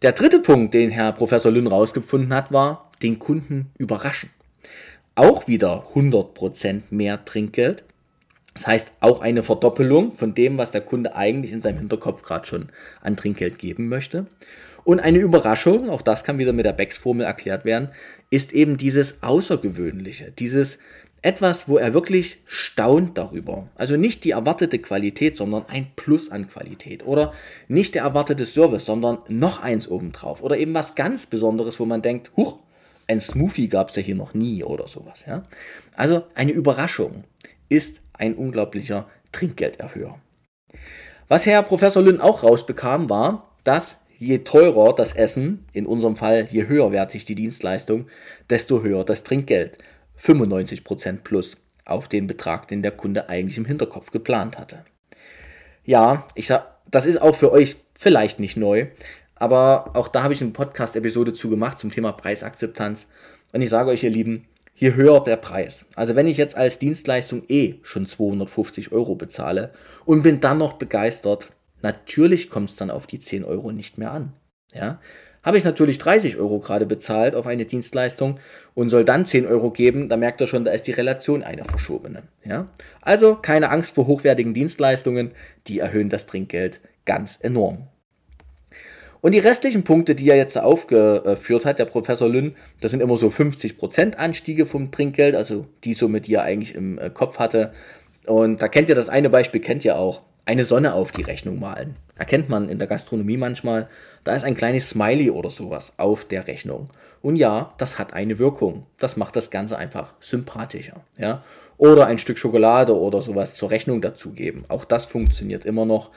Der 0.02 0.12
dritte 0.12 0.40
Punkt, 0.40 0.74
den 0.74 0.90
Herr 0.90 1.14
Professor 1.14 1.52
Lünn 1.52 1.68
rausgefunden 1.68 2.34
hat, 2.34 2.52
war 2.52 2.92
den 3.02 3.18
Kunden 3.18 3.72
überraschen. 3.78 4.30
Auch 5.16 5.48
wieder 5.48 5.86
100% 5.94 6.82
mehr 6.90 7.24
Trinkgeld. 7.24 7.84
Das 8.54 8.68
heißt 8.68 8.92
auch 9.00 9.22
eine 9.22 9.42
Verdoppelung 9.42 10.12
von 10.12 10.34
dem, 10.36 10.58
was 10.58 10.72
der 10.72 10.82
Kunde 10.82 11.16
eigentlich 11.16 11.54
in 11.54 11.62
seinem 11.62 11.80
Hinterkopf 11.80 12.24
gerade 12.24 12.46
schon 12.46 12.70
an 13.02 13.16
Trinkgeld 13.16 13.58
geben 13.58 13.88
möchte. 13.88 14.28
Und 14.84 15.00
eine 15.00 15.20
Überraschung, 15.20 15.90
auch 15.90 16.02
das 16.02 16.24
kann 16.24 16.38
wieder 16.38 16.54
mit 16.54 16.66
der 16.66 16.74
Becks-Formel 16.74 17.26
erklärt 17.26 17.66
werden, 17.66 17.90
ist 18.30 18.52
eben 18.52 18.78
dieses 18.78 19.24
Außergewöhnliche, 19.24 20.32
dieses 20.32 20.78
etwas, 21.26 21.68
wo 21.68 21.80
er 21.80 21.96
wirklich 21.96 22.38
staunt 22.46 23.18
darüber. 23.18 23.68
Also 23.74 23.98
nicht 23.98 24.24
die 24.26 24.32
erwartete 24.32 24.78
Qualität, 24.78 25.38
sondern 25.38 25.66
ein 25.68 25.88
Plus 25.96 26.30
an 26.30 26.48
Qualität. 26.48 27.04
Oder 27.08 27.34
nicht 27.68 27.96
der 27.96 28.04
erwartete 28.04 28.46
Service, 28.46 28.86
sondern 28.86 29.18
noch 29.28 29.60
eins 29.60 29.88
obendrauf. 29.88 30.44
Oder 30.44 30.58
eben 30.60 30.76
was 30.76 30.94
ganz 30.94 31.26
Besonderes, 31.26 31.80
wo 31.80 31.86
man 31.86 32.04
denkt, 32.04 32.32
huch, 32.38 32.60
ein 33.08 33.20
Smoothie 33.20 33.70
gab 33.70 33.90
es 33.90 33.96
ja 33.96 34.04
hier 34.04 34.14
noch 34.14 34.36
nie 34.36 34.64
oder 34.64 34.88
sowas. 34.88 35.24
Ja? 35.26 35.46
Also 35.96 36.24
eine 36.36 36.52
Überraschung 36.52 37.24
ist 37.70 38.02
ein 38.14 38.36
unglaublicher 38.36 39.10
Trinkgelderhöher. 39.32 40.20
Was 41.28 41.48
Herr 41.48 41.64
Professor 41.64 42.04
Lünn 42.04 42.22
auch 42.22 42.44
rausbekam, 42.44 43.10
war, 43.10 43.50
dass 43.64 43.98
je 44.20 44.40
teurer 44.40 44.94
das 44.94 45.14
Essen, 45.14 45.66
in 45.74 45.88
unserem 45.88 46.18
Fall 46.18 46.48
je 46.52 46.68
höherwertig 46.68 47.26
die 47.26 47.34
Dienstleistung, 47.34 48.06
desto 48.48 48.84
höher 48.84 49.04
das 49.04 49.24
Trinkgeld. 49.24 49.80
95% 50.20 51.20
plus 51.24 51.58
auf 51.86 52.08
den 52.08 52.28
Betrag, 52.28 52.68
den 52.68 52.82
der 52.82 52.92
Kunde 52.92 53.30
eigentlich 53.30 53.58
im 53.58 53.66
Hinterkopf 53.66 54.12
geplant 54.12 54.58
hatte. 54.58 54.86
Ja, 55.84 56.28
ich 56.34 56.48
sag, 56.48 56.80
das 56.90 57.06
ist 57.06 57.22
auch 57.22 57.36
für 57.36 57.52
euch 57.52 57.76
vielleicht 57.94 58.40
nicht 58.40 58.58
neu, 58.58 58.88
aber 59.36 59.92
auch 59.96 60.08
da 60.08 60.24
habe 60.24 60.34
ich 60.34 60.42
eine 60.42 60.52
Podcast-Episode 60.52 61.34
zu 61.34 61.50
gemacht 61.50 61.78
zum 61.78 61.92
Thema 61.92 62.12
Preisakzeptanz. 62.12 63.08
Und 63.52 63.62
ich 63.62 63.70
sage 63.70 63.90
euch, 63.90 64.04
ihr 64.04 64.10
Lieben, 64.10 64.48
je 64.76 64.94
höher 64.94 65.24
der 65.24 65.38
Preis. 65.38 65.86
Also 65.96 66.16
wenn 66.16 66.28
ich 66.28 66.38
jetzt 66.38 66.56
als 66.56 66.80
Dienstleistung 66.80 67.44
eh 67.48 67.76
schon 67.84 68.08
250 68.08 68.92
Euro 68.92 69.16
bezahle 69.16 69.72
und 70.06 70.24
bin 70.24 70.40
dann 70.40 70.58
noch 70.58 70.74
begeistert, 70.74 71.52
natürlich 71.82 72.50
kommt 72.50 72.72
es 72.72 72.76
dann 72.76 72.90
auf 72.92 73.08
die 73.08 73.20
10 73.20 73.44
Euro 73.44 73.72
nicht 73.72 73.98
mehr 73.98 74.12
an. 74.12 74.34
Ja, 74.74 75.00
habe 75.46 75.60
ich 75.60 75.64
natürlich 75.64 76.00
30 76.00 76.38
Euro 76.38 76.60
gerade 76.60 76.88
bezahlt 76.88 77.36
auf 77.36 77.46
eine 77.46 77.66
Dienstleistung 77.66 78.40
und 78.74 78.90
soll 78.90 79.06
dann 79.06 79.26
10 79.26 79.46
Euro 79.46 79.70
geben, 79.70 80.10
da 80.10 80.18
merkt 80.18 80.42
er 80.42 80.48
schon, 80.48 80.66
da 80.66 80.72
ist 80.72 80.88
die 80.88 80.92
Relation 80.92 81.44
eine 81.44 81.64
verschobene. 81.64 82.24
Ja? 82.44 82.68
Also 83.02 83.36
keine 83.36 83.70
Angst 83.70 83.94
vor 83.94 84.08
hochwertigen 84.08 84.56
Dienstleistungen, 84.56 85.32
die 85.68 85.80
erhöhen 85.80 86.10
das 86.10 86.26
Trinkgeld 86.26 86.82
ganz 87.06 87.38
enorm. 87.40 87.88
Und 89.22 89.34
die 89.34 89.40
restlichen 89.40 89.84
Punkte, 89.84 90.14
die 90.14 90.30
er 90.30 90.36
jetzt 90.36 90.58
aufgeführt 90.58 91.66
hat, 91.66 91.80
der 91.80 91.86
Professor 91.86 92.30
Lünn, 92.30 92.56
das 92.82 92.92
sind 92.92 93.02
immer 93.02 93.18
so 93.18 93.28
50% 93.28 94.16
Anstiege 94.16 94.66
vom 94.66 94.92
Trinkgeld, 94.92 95.36
also 95.36 95.68
die 95.84 95.94
Summe, 95.94 96.22
die 96.22 96.36
er 96.36 96.44
eigentlich 96.44 96.76
im 96.76 96.98
äh, 97.00 97.10
Kopf 97.10 97.40
hatte. 97.40 97.74
Und 98.26 98.62
da 98.62 98.68
kennt 98.68 98.90
ihr 98.90 98.96
das 98.96 99.10
eine 99.10 99.30
Beispiel, 99.30 99.62
kennt 99.62 99.86
ihr 99.86 99.98
auch 99.98 100.22
eine 100.46 100.64
Sonne 100.64 100.94
auf 100.94 101.12
die 101.12 101.24
Rechnung 101.24 101.60
malen. 101.60 101.96
Erkennt 102.18 102.50
man 102.50 102.70
in 102.70 102.80
der 102.80 102.88
Gastronomie 102.88 103.38
manchmal. 103.38 103.90
Da 104.24 104.36
ist 104.36 104.44
ein 104.44 104.56
kleines 104.56 104.90
Smiley 104.90 105.32
oder 105.32 105.50
sowas 105.50 105.94
auf 105.98 106.26
der 106.26 106.48
Rechnung. 106.48 106.90
Und 107.22 107.36
ja, 107.36 107.74
das 107.78 107.98
hat 107.98 108.14
eine 108.14 108.38
Wirkung. 108.38 108.86
Das 109.00 109.18
macht 109.18 109.36
das 109.36 109.50
Ganze 109.50 109.78
einfach 109.78 110.14
sympathischer. 110.20 111.04
Ja? 111.18 111.44
Oder 111.78 112.06
ein 112.06 112.20
Stück 112.20 112.38
Schokolade 112.38 112.96
oder 112.96 113.22
sowas 113.22 113.56
zur 113.56 113.72
Rechnung 113.72 114.00
dazugeben. 114.02 114.64
Auch 114.68 114.86
das 114.86 115.06
funktioniert 115.06 115.66
immer 115.66 115.86
noch. 115.86 116.12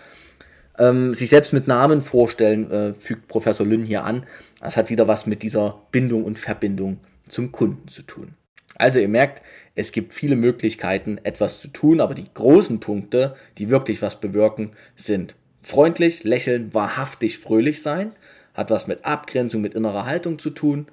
ähm, 0.79 1.15
sich 1.15 1.31
selbst 1.31 1.53
mit 1.53 1.67
Namen 1.67 2.03
vorstellen, 2.03 2.71
äh, 2.71 2.95
fügt 2.95 3.27
Professor 3.27 3.67
Lynn 3.67 3.85
hier 3.85 4.05
an. 4.05 4.25
Das 4.61 4.77
hat 4.77 4.91
wieder 4.91 5.09
was 5.09 5.27
mit 5.27 5.43
dieser 5.43 5.81
Bindung 5.91 6.25
und 6.25 6.39
Verbindung 6.39 6.99
zum 7.29 7.51
Kunden 7.51 7.89
zu 7.89 8.03
tun. 8.03 8.35
Also 8.77 9.01
ihr 9.01 9.09
merkt, 9.09 9.43
es 9.79 9.93
gibt 9.93 10.13
viele 10.13 10.35
Möglichkeiten, 10.35 11.21
etwas 11.23 11.61
zu 11.61 11.69
tun, 11.69 12.01
aber 12.01 12.17
die 12.17 12.27
großen 12.35 12.81
Punkte, 12.81 13.37
die 13.59 13.71
wirklich 13.71 14.03
was 14.03 14.21
bewirken, 14.21 14.73
sind 14.97 15.37
freundlich, 15.63 16.25
lächeln, 16.25 16.75
wahrhaftig 16.75 17.39
fröhlich 17.39 17.81
sein, 17.81 18.11
hat 18.55 18.71
was 18.71 18.89
mit 18.89 19.05
Abgrenzung, 19.05 19.61
mit 19.61 19.75
innerer 19.75 20.05
Haltung 20.05 20.41
zu 20.41 20.51
tun, 20.51 20.89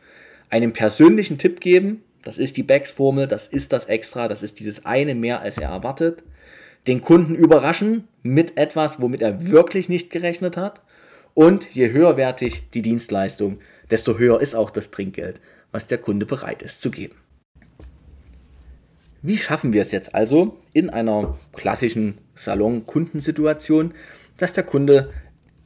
einen 0.52 0.72
persönlichen 0.72 1.40
Tipp 1.40 1.62
geben, 1.62 2.04
das 2.24 2.38
ist 2.38 2.58
die 2.58 2.64
Becks-Formel, 2.64 3.26
das 3.26 3.48
ist 3.48 3.74
das 3.74 3.86
Extra, 3.86 4.28
das 4.28 4.44
ist 4.44 4.60
dieses 4.60 4.86
eine 4.86 5.16
mehr, 5.16 5.42
als 5.42 5.58
er 5.58 5.70
erwartet, 5.70 6.22
den 6.86 7.02
Kunden 7.02 7.34
überraschen 7.34 8.08
mit 8.22 8.56
etwas, 8.56 9.02
womit 9.02 9.24
er 9.24 9.50
wirklich 9.50 9.90
nicht 9.90 10.12
gerechnet 10.12 10.58
hat 10.58 10.84
und 11.34 11.74
je 11.74 11.90
höherwertig 11.90 12.70
die 12.76 12.84
Dienstleistung, 12.84 13.58
desto 13.90 14.20
höher 14.20 14.40
ist 14.40 14.54
auch 14.54 14.70
das 14.70 14.92
Trinkgeld, 14.92 15.42
was 15.72 15.88
der 15.88 15.98
Kunde 15.98 16.28
bereit 16.28 16.62
ist 16.62 16.84
zu 16.84 16.92
geben. 16.92 17.16
Wie 19.28 19.40
schaffen 19.40 19.74
wir 19.74 19.82
es 19.82 19.92
jetzt 19.92 20.14
also 20.14 20.60
in 20.72 20.92
einer 20.92 21.36
klassischen 21.52 22.20
Salon-Kundensituation, 22.36 23.96
dass 24.38 24.54
der 24.54 24.64
Kunde 24.64 25.12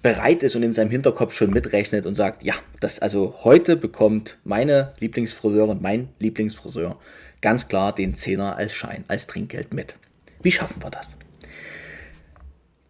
bereit 0.02 0.44
ist 0.44 0.56
und 0.56 0.64
in 0.64 0.72
seinem 0.72 0.92
Hinterkopf 0.92 1.34
schon 1.34 1.50
mitrechnet 1.50 2.06
und 2.06 2.16
sagt, 2.16 2.44
ja, 2.44 2.54
das 2.80 3.00
also 3.00 3.40
heute 3.44 3.76
bekommt 3.76 4.38
meine 4.46 4.94
Lieblingsfriseurin, 5.00 5.82
mein 5.82 6.08
Lieblingsfriseur 6.20 6.98
ganz 7.42 7.68
klar 7.68 7.94
den 7.94 8.16
Zehner 8.16 8.56
als 8.56 8.72
Schein, 8.74 9.04
als 9.10 9.28
Trinkgeld 9.28 9.74
mit. 9.74 9.98
Wie 10.42 10.52
schaffen 10.52 10.82
wir 10.82 10.90
das? 10.90 11.18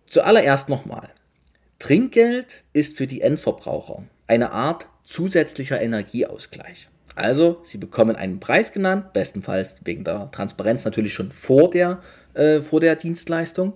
Zuallererst 0.05 0.69
nochmal. 0.69 1.09
Trinkgeld 1.79 2.63
ist 2.73 2.95
für 2.95 3.07
die 3.07 3.21
Endverbraucher 3.21 4.03
eine 4.27 4.51
Art 4.51 4.85
zusätzlicher 5.03 5.81
Energieausgleich. 5.81 6.89
Also, 7.19 7.61
Sie 7.65 7.77
bekommen 7.77 8.15
einen 8.15 8.39
Preis 8.39 8.71
genannt, 8.71 9.13
bestenfalls 9.13 9.75
wegen 9.83 10.03
der 10.03 10.31
Transparenz 10.31 10.85
natürlich 10.85 11.13
schon 11.13 11.31
vor 11.31 11.69
der, 11.69 12.01
äh, 12.33 12.61
vor 12.61 12.79
der 12.79 12.95
Dienstleistung 12.95 13.73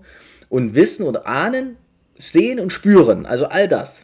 und 0.50 0.76
wissen 0.76 1.04
oder 1.04 1.28
ahnen, 1.28 1.78
sehen 2.18 2.60
und 2.60 2.72
spüren, 2.72 3.26
also 3.26 3.48
all 3.48 3.68
das, 3.68 4.02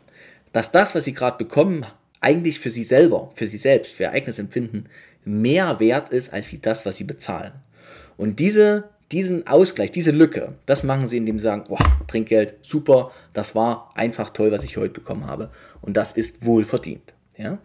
dass 0.51 0.71
das, 0.71 0.95
was 0.95 1.05
Sie 1.05 1.13
gerade 1.13 1.37
bekommen, 1.37 1.85
eigentlich 2.21 2.59
für 2.59 2.69
Sie 2.69 2.83
selber, 2.83 3.31
für 3.35 3.47
Sie 3.47 3.57
selbst, 3.57 3.93
für 3.93 4.03
Ihr 4.03 4.11
eigenes 4.11 4.39
Empfinden 4.39 4.85
mehr 5.23 5.79
wert 5.79 6.09
ist 6.09 6.33
als 6.33 6.49
das, 6.61 6.85
was 6.85 6.97
Sie 6.97 7.03
bezahlen. 7.03 7.53
Und 8.17 8.39
diese, 8.39 8.89
diesen 9.11 9.47
Ausgleich, 9.47 9.91
diese 9.91 10.11
Lücke, 10.11 10.55
das 10.65 10.83
machen 10.83 11.07
Sie, 11.07 11.17
indem 11.17 11.39
Sie 11.39 11.43
sagen, 11.43 11.63
boah, 11.67 11.79
Trinkgeld, 12.07 12.55
super, 12.61 13.11
das 13.33 13.55
war 13.55 13.91
einfach 13.95 14.31
toll, 14.31 14.51
was 14.51 14.63
ich 14.63 14.77
heute 14.77 14.93
bekommen 14.93 15.25
habe. 15.25 15.51
Und 15.81 15.95
das 15.95 16.11
ist 16.11 16.45
wohl 16.45 16.63
verdient. 16.63 17.13
Ja? 17.37 17.59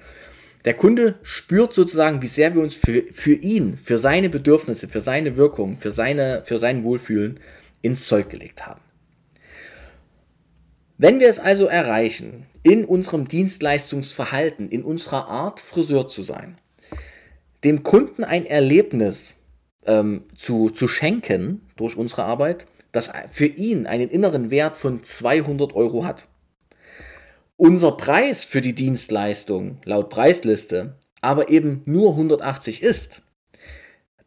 Der 0.64 0.74
Kunde 0.74 1.16
spürt 1.22 1.74
sozusagen, 1.74 2.22
wie 2.22 2.26
sehr 2.26 2.54
wir 2.54 2.62
uns 2.62 2.74
für, 2.74 3.02
für 3.12 3.34
ihn, 3.34 3.76
für 3.76 3.98
seine 3.98 4.30
Bedürfnisse, 4.30 4.88
für 4.88 5.02
seine 5.02 5.36
Wirkung, 5.36 5.76
für, 5.76 5.92
seine, 5.92 6.42
für 6.44 6.58
sein 6.58 6.84
Wohlfühlen 6.84 7.38
ins 7.82 8.06
Zeug 8.06 8.30
gelegt 8.30 8.66
haben. 8.66 8.80
Wenn 10.96 11.20
wir 11.20 11.28
es 11.28 11.38
also 11.38 11.66
erreichen, 11.66 12.46
in 12.62 12.84
unserem 12.84 13.28
Dienstleistungsverhalten, 13.28 14.70
in 14.70 14.84
unserer 14.84 15.28
Art 15.28 15.60
Friseur 15.60 16.08
zu 16.08 16.22
sein, 16.22 16.56
dem 17.62 17.82
Kunden 17.82 18.24
ein 18.24 18.46
Erlebnis 18.46 19.34
ähm, 19.86 20.24
zu, 20.34 20.70
zu 20.70 20.88
schenken 20.88 21.60
durch 21.76 21.96
unsere 21.96 22.24
Arbeit, 22.24 22.66
das 22.92 23.10
für 23.30 23.46
ihn 23.46 23.86
einen 23.86 24.08
inneren 24.08 24.50
Wert 24.50 24.76
von 24.76 25.02
200 25.02 25.74
Euro 25.74 26.06
hat, 26.06 26.26
unser 27.64 27.92
Preis 27.92 28.44
für 28.44 28.60
die 28.60 28.74
Dienstleistung 28.74 29.78
laut 29.84 30.10
Preisliste 30.10 30.96
aber 31.22 31.48
eben 31.48 31.80
nur 31.86 32.10
180 32.10 32.82
ist, 32.82 33.22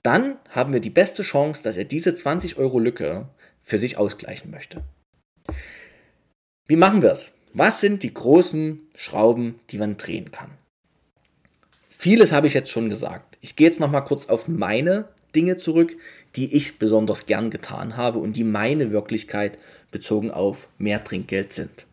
dann 0.01 0.37
haben 0.49 0.73
wir 0.73 0.79
die 0.79 0.89
beste 0.89 1.21
Chance, 1.21 1.61
dass 1.61 1.77
er 1.77 1.85
diese 1.85 2.15
20 2.15 2.57
Euro 2.57 2.79
Lücke 2.79 3.29
für 3.61 3.77
sich 3.77 3.99
ausgleichen 3.99 4.49
möchte. 4.49 4.81
Wie 6.67 6.77
machen 6.77 7.03
wir 7.03 7.11
es? 7.11 7.31
Was 7.53 7.79
sind 7.79 8.01
die 8.01 8.11
großen 8.11 8.79
Schrauben, 8.95 9.59
die 9.69 9.77
man 9.77 9.97
drehen 9.97 10.31
kann? 10.31 10.49
Vieles 11.89 12.31
habe 12.31 12.47
ich 12.47 12.55
jetzt 12.55 12.71
schon 12.71 12.89
gesagt. 12.89 13.37
Ich 13.41 13.55
gehe 13.55 13.67
jetzt 13.67 13.79
noch 13.79 13.91
mal 13.91 14.01
kurz 14.01 14.25
auf 14.29 14.47
meine 14.47 15.09
Dinge 15.35 15.57
zurück, 15.57 15.95
die 16.35 16.55
ich 16.55 16.79
besonders 16.79 17.27
gern 17.27 17.51
getan 17.51 17.97
habe 17.97 18.17
und 18.17 18.35
die 18.35 18.43
meine 18.43 18.89
Wirklichkeit 18.89 19.59
bezogen 19.91 20.31
auf 20.31 20.69
mehr 20.79 21.03
Trinkgeld 21.03 21.53
sind. 21.53 21.86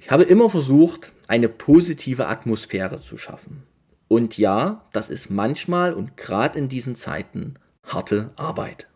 Ich 0.00 0.10
habe 0.10 0.22
immer 0.22 0.48
versucht, 0.48 1.12
eine 1.28 1.48
positive 1.48 2.26
Atmosphäre 2.26 3.00
zu 3.00 3.18
schaffen. 3.18 3.64
Und 4.08 4.38
ja, 4.38 4.88
das 4.92 5.10
ist 5.10 5.30
manchmal 5.30 5.92
und 5.92 6.16
gerade 6.16 6.58
in 6.58 6.68
diesen 6.68 6.96
Zeiten 6.96 7.54
harte 7.84 8.30
Arbeit. 8.34 8.88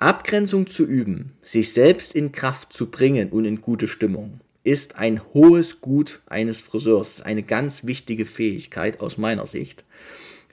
Abgrenzung 0.00 0.66
zu 0.66 0.84
üben, 0.84 1.32
sich 1.42 1.72
selbst 1.72 2.14
in 2.14 2.32
Kraft 2.32 2.72
zu 2.72 2.90
bringen 2.90 3.30
und 3.30 3.44
in 3.44 3.60
gute 3.60 3.88
Stimmung, 3.88 4.40
ist 4.64 4.96
ein 4.96 5.22
hohes 5.32 5.80
Gut 5.80 6.22
eines 6.26 6.60
Friseurs, 6.60 7.22
eine 7.22 7.42
ganz 7.42 7.84
wichtige 7.84 8.26
Fähigkeit 8.26 9.00
aus 9.00 9.16
meiner 9.16 9.46
Sicht, 9.46 9.84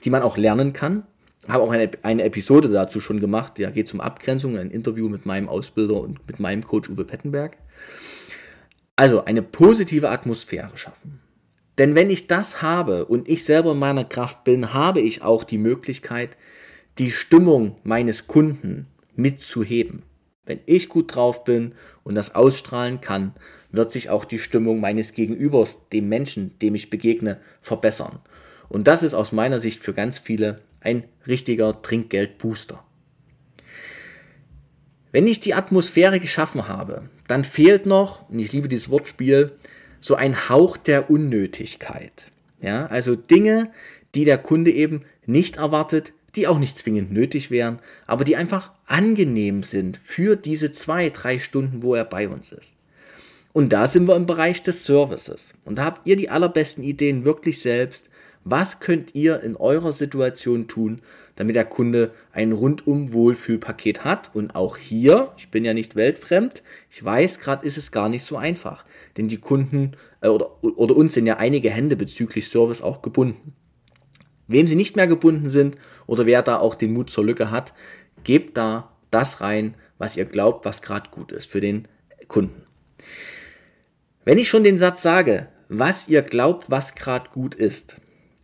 die 0.03 0.11
man 0.11 0.21
auch 0.21 0.37
lernen 0.37 0.71
kann. 0.71 1.03
Ich 1.43 1.49
habe 1.49 1.63
auch 1.63 1.71
eine, 1.71 1.91
eine 2.03 2.23
Episode 2.23 2.69
dazu 2.69 2.99
schon 2.99 3.19
gemacht, 3.19 3.53
da 3.59 3.71
geht 3.71 3.93
um 3.93 4.01
Abgrenzung, 4.01 4.57
ein 4.57 4.71
Interview 4.71 5.09
mit 5.09 5.25
meinem 5.25 5.49
Ausbilder 5.49 5.99
und 5.99 6.25
mit 6.27 6.39
meinem 6.39 6.63
Coach 6.63 6.89
Uwe 6.89 7.05
Pettenberg. 7.05 7.57
Also 8.95 9.25
eine 9.25 9.41
positive 9.41 10.09
Atmosphäre 10.09 10.77
schaffen. 10.77 11.19
Denn 11.77 11.95
wenn 11.95 12.09
ich 12.09 12.27
das 12.27 12.61
habe 12.61 13.05
und 13.05 13.27
ich 13.27 13.43
selber 13.43 13.73
in 13.73 13.79
meiner 13.79 14.05
Kraft 14.05 14.43
bin, 14.45 14.73
habe 14.73 15.01
ich 15.01 15.21
auch 15.21 15.43
die 15.43 15.57
Möglichkeit, 15.57 16.37
die 16.97 17.11
Stimmung 17.11 17.75
meines 17.83 18.27
Kunden 18.27 18.87
mitzuheben. 19.15 20.03
Wenn 20.45 20.59
ich 20.65 20.87
gut 20.87 21.15
drauf 21.15 21.43
bin 21.43 21.73
und 22.03 22.15
das 22.15 22.35
ausstrahlen 22.35 23.01
kann, 23.01 23.33
wird 23.71 23.91
sich 23.91 24.09
auch 24.09 24.23
die 24.23 24.39
Stimmung 24.39 24.79
meines 24.79 25.11
Gegenübers, 25.11 25.77
dem 25.91 26.07
Menschen, 26.07 26.57
dem 26.59 26.75
ich 26.75 26.89
begegne, 26.89 27.41
verbessern. 27.61 28.19
Und 28.69 28.87
das 28.87 29.03
ist 29.03 29.13
aus 29.13 29.33
meiner 29.33 29.59
Sicht 29.59 29.83
für 29.83 29.93
ganz 29.93 30.19
viele 30.19 30.61
ein 30.79 31.03
richtiger 31.27 31.81
Trinkgeldbooster. 31.81 32.83
Wenn 35.15 35.27
ich 35.27 35.39
die 35.39 35.53
Atmosphäre 35.53 36.19
geschaffen 36.19 36.67
habe, 36.67 37.03
dann 37.29 37.45
fehlt 37.45 37.85
noch, 37.85 38.27
und 38.27 38.39
ich 38.39 38.51
liebe 38.51 38.67
dieses 38.67 38.89
Wortspiel, 38.89 39.53
so 40.01 40.15
ein 40.15 40.49
Hauch 40.49 40.75
der 40.75 41.09
Unnötigkeit. 41.09 42.25
Ja, 42.59 42.87
also 42.87 43.15
Dinge, 43.15 43.71
die 44.13 44.25
der 44.25 44.37
Kunde 44.37 44.71
eben 44.71 45.05
nicht 45.25 45.55
erwartet, 45.55 46.11
die 46.35 46.49
auch 46.49 46.59
nicht 46.59 46.77
zwingend 46.77 47.13
nötig 47.13 47.49
wären, 47.49 47.79
aber 48.07 48.25
die 48.25 48.35
einfach 48.35 48.73
angenehm 48.87 49.63
sind 49.63 49.95
für 50.03 50.35
diese 50.35 50.73
zwei, 50.73 51.09
drei 51.11 51.39
Stunden, 51.39 51.81
wo 51.81 51.95
er 51.95 52.03
bei 52.03 52.27
uns 52.27 52.51
ist. 52.51 52.73
Und 53.53 53.71
da 53.71 53.87
sind 53.87 54.09
wir 54.09 54.17
im 54.17 54.25
Bereich 54.25 54.63
des 54.63 54.83
Services. 54.83 55.53
Und 55.63 55.77
da 55.77 55.85
habt 55.85 56.05
ihr 56.05 56.17
die 56.17 56.29
allerbesten 56.29 56.83
Ideen 56.83 57.23
wirklich 57.23 57.61
selbst. 57.61 58.09
Was 58.43 58.81
könnt 58.81 59.15
ihr 59.15 59.41
in 59.43 59.55
eurer 59.55 59.93
Situation 59.93 60.67
tun, 60.67 60.99
damit 61.35 61.55
der 61.55 61.65
Kunde 61.65 62.11
ein 62.31 62.51
rundum 62.51 63.13
Wohlfühlpaket 63.13 64.03
hat. 64.03 64.31
Und 64.33 64.55
auch 64.55 64.77
hier, 64.77 65.31
ich 65.37 65.49
bin 65.49 65.65
ja 65.65 65.73
nicht 65.73 65.95
weltfremd, 65.95 66.63
ich 66.89 67.03
weiß, 67.03 67.39
gerade 67.39 67.65
ist 67.65 67.77
es 67.77 67.91
gar 67.91 68.09
nicht 68.09 68.23
so 68.23 68.37
einfach. 68.37 68.85
Denn 69.17 69.27
die 69.27 69.37
Kunden 69.37 69.93
äh, 70.21 70.27
oder, 70.27 70.63
oder 70.63 70.95
uns 70.95 71.13
sind 71.13 71.25
ja 71.25 71.37
einige 71.37 71.69
Hände 71.69 71.95
bezüglich 71.95 72.47
Service 72.47 72.81
auch 72.81 73.01
gebunden. 73.01 73.53
Wem 74.47 74.67
sie 74.67 74.75
nicht 74.75 74.95
mehr 74.95 75.07
gebunden 75.07 75.49
sind 75.49 75.77
oder 76.07 76.25
wer 76.25 76.41
da 76.41 76.59
auch 76.59 76.75
den 76.75 76.93
Mut 76.93 77.09
zur 77.09 77.25
Lücke 77.25 77.51
hat, 77.51 77.73
gebt 78.23 78.57
da 78.57 78.91
das 79.11 79.41
rein, 79.41 79.75
was 79.97 80.17
ihr 80.17 80.25
glaubt, 80.25 80.65
was 80.65 80.81
gerade 80.81 81.09
gut 81.09 81.31
ist 81.31 81.49
für 81.49 81.61
den 81.61 81.87
Kunden. 82.27 82.63
Wenn 84.23 84.37
ich 84.37 84.49
schon 84.49 84.63
den 84.63 84.77
Satz 84.77 85.01
sage, 85.01 85.47
was 85.69 86.07
ihr 86.09 86.21
glaubt, 86.21 86.69
was 86.69 86.95
gerade 86.95 87.29
gut 87.29 87.55
ist, 87.55 87.97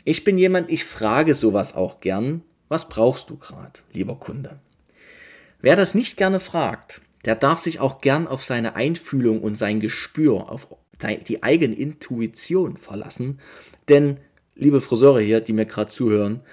ich 0.03 0.23
bin 0.23 0.37
jemand, 0.37 0.71
ich 0.71 0.85
frage 0.85 1.33
sowas 1.33 1.75
auch 1.75 1.99
gern, 1.99 2.43
was 2.71 2.87
brauchst 2.87 3.29
du 3.29 3.35
gerade, 3.35 3.81
lieber 3.91 4.15
Kunde? 4.15 4.61
Wer 5.59 5.75
das 5.75 5.93
nicht 5.93 6.15
gerne 6.15 6.39
fragt, 6.39 7.01
der 7.25 7.35
darf 7.35 7.59
sich 7.59 7.81
auch 7.81 7.99
gern 7.99 8.27
auf 8.27 8.43
seine 8.45 8.75
Einfühlung 8.75 9.41
und 9.41 9.55
sein 9.55 9.81
Gespür, 9.81 10.49
auf 10.49 10.69
die 11.27 11.43
eigene 11.43 11.75
Intuition 11.75 12.77
verlassen. 12.77 13.41
Denn, 13.89 14.21
liebe 14.55 14.79
Friseure 14.79 15.19
hier, 15.19 15.41
die 15.41 15.51
mir 15.51 15.65
gerade 15.65 15.91
zuhören, 15.91 16.43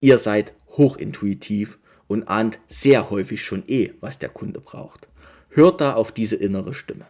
ihr 0.00 0.18
seid 0.18 0.52
hochintuitiv 0.76 1.78
und 2.06 2.28
ahnt 2.28 2.58
sehr 2.68 3.08
häufig 3.08 3.42
schon 3.42 3.66
eh, 3.66 3.94
was 4.00 4.18
der 4.18 4.28
Kunde 4.28 4.60
braucht. 4.60 5.08
Hört 5.48 5.80
da 5.80 5.94
auf 5.94 6.12
diese 6.12 6.36
innere 6.36 6.74
Stimme. 6.74 7.06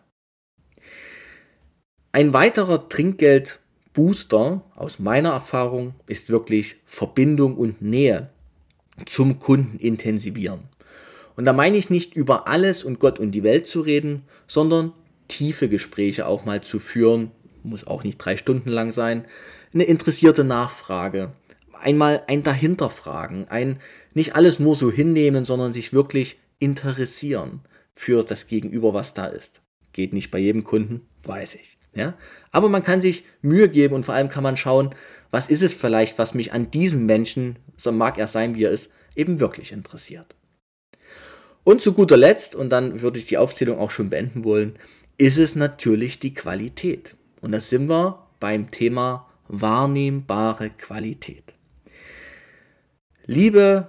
Ein 2.13 2.33
weiterer 2.33 2.89
Trinkgeldbooster 2.89 4.63
aus 4.77 5.01
meiner 5.01 5.31
Erfahrung 5.31 5.95
ist 6.07 6.31
wirklich 6.31 6.77
Verbindung 6.85 7.57
und 7.57 7.83
Nähe 7.83 8.31
zum 9.05 9.39
Kunden 9.39 9.79
intensivieren. 9.79 10.61
Und 11.37 11.45
da 11.45 11.53
meine 11.53 11.77
ich 11.77 11.91
nicht 11.91 12.15
über 12.15 12.49
alles 12.49 12.83
und 12.83 12.99
Gott 12.99 13.19
und 13.19 13.33
die 13.33 13.43
Welt 13.43 13.67
zu 13.67 13.83
reden, 13.83 14.23
sondern 14.47 14.93
tiefe 15.29 15.69
Gespräche 15.69 16.27
auch 16.27 16.45
mal 16.45 16.63
zu 16.63 16.79
führen, 16.79 17.31
muss 17.63 17.87
auch 17.87 18.05
nicht 18.05 18.19
drei 18.19 18.37
Stunden 18.37 18.71
lang 18.71 18.93
sein, 18.93 19.25
eine 19.75 19.85
interessierte 19.85 20.45
Nachfrage, 20.45 21.33
einmal 21.79 22.23
ein 22.27 22.43
Dahinterfragen, 22.43 23.49
ein 23.49 23.81
nicht 24.15 24.35
alles 24.35 24.59
nur 24.59 24.75
so 24.75 24.91
hinnehmen, 24.91 25.45
sondern 25.45 25.75
sich 25.75 25.93
wirklich 25.93 26.39
interessieren 26.59 27.61
für 27.93 28.23
das 28.23 28.47
Gegenüber, 28.47 28.95
was 28.95 29.13
da 29.13 29.27
ist. 29.27 29.61
Geht 29.93 30.15
nicht 30.15 30.31
bei 30.31 30.39
jedem 30.39 30.65
Kunden, 30.65 31.07
weiß 31.25 31.57
ich. 31.57 31.77
Ja? 31.97 32.15
Aber 32.53 32.69
man 32.69 32.85
kann 32.85 33.01
sich 33.01 33.25
Mühe 33.43 33.69
geben 33.69 33.95
und 33.95 34.05
vor 34.05 34.15
allem 34.15 34.29
kann 34.29 34.45
man 34.45 34.57
schauen, 34.57 34.95
was 35.31 35.49
ist 35.49 35.63
es 35.63 35.75
vielleicht, 35.75 36.19
was 36.19 36.35
mich 36.35 36.53
an 36.53 36.71
diesem 36.71 37.07
Menschen, 37.07 37.59
so 37.77 37.91
mag 37.91 38.19
er 38.19 38.29
sein, 38.29 38.55
wie 38.55 38.65
er 38.65 38.71
ist, 38.71 38.91
eben 39.17 39.41
wirklich 39.41 39.73
interessiert. 39.73 40.37
Und 41.65 41.83
zu 41.83 41.95
guter 41.95 42.17
Letzt, 42.17 42.55
und 42.55 42.71
dann 42.71 43.01
würde 43.01 43.19
ich 43.19 43.27
die 43.27 43.39
Aufzählung 43.39 43.79
auch 43.79 43.91
schon 43.91 44.11
beenden 44.11 44.45
wollen, 44.45 44.75
ist 45.19 45.39
es 45.39 45.57
natürlich 45.57 46.21
die 46.21 46.35
Qualität. 46.35 47.17
Und 47.41 47.53
da 47.53 47.61
sind 47.61 47.89
wir 47.89 48.25
beim 48.39 48.71
Thema 48.71 49.27
wahrnehmbare 49.49 50.71
Qualität. 50.71 51.55
Liebe 53.25 53.89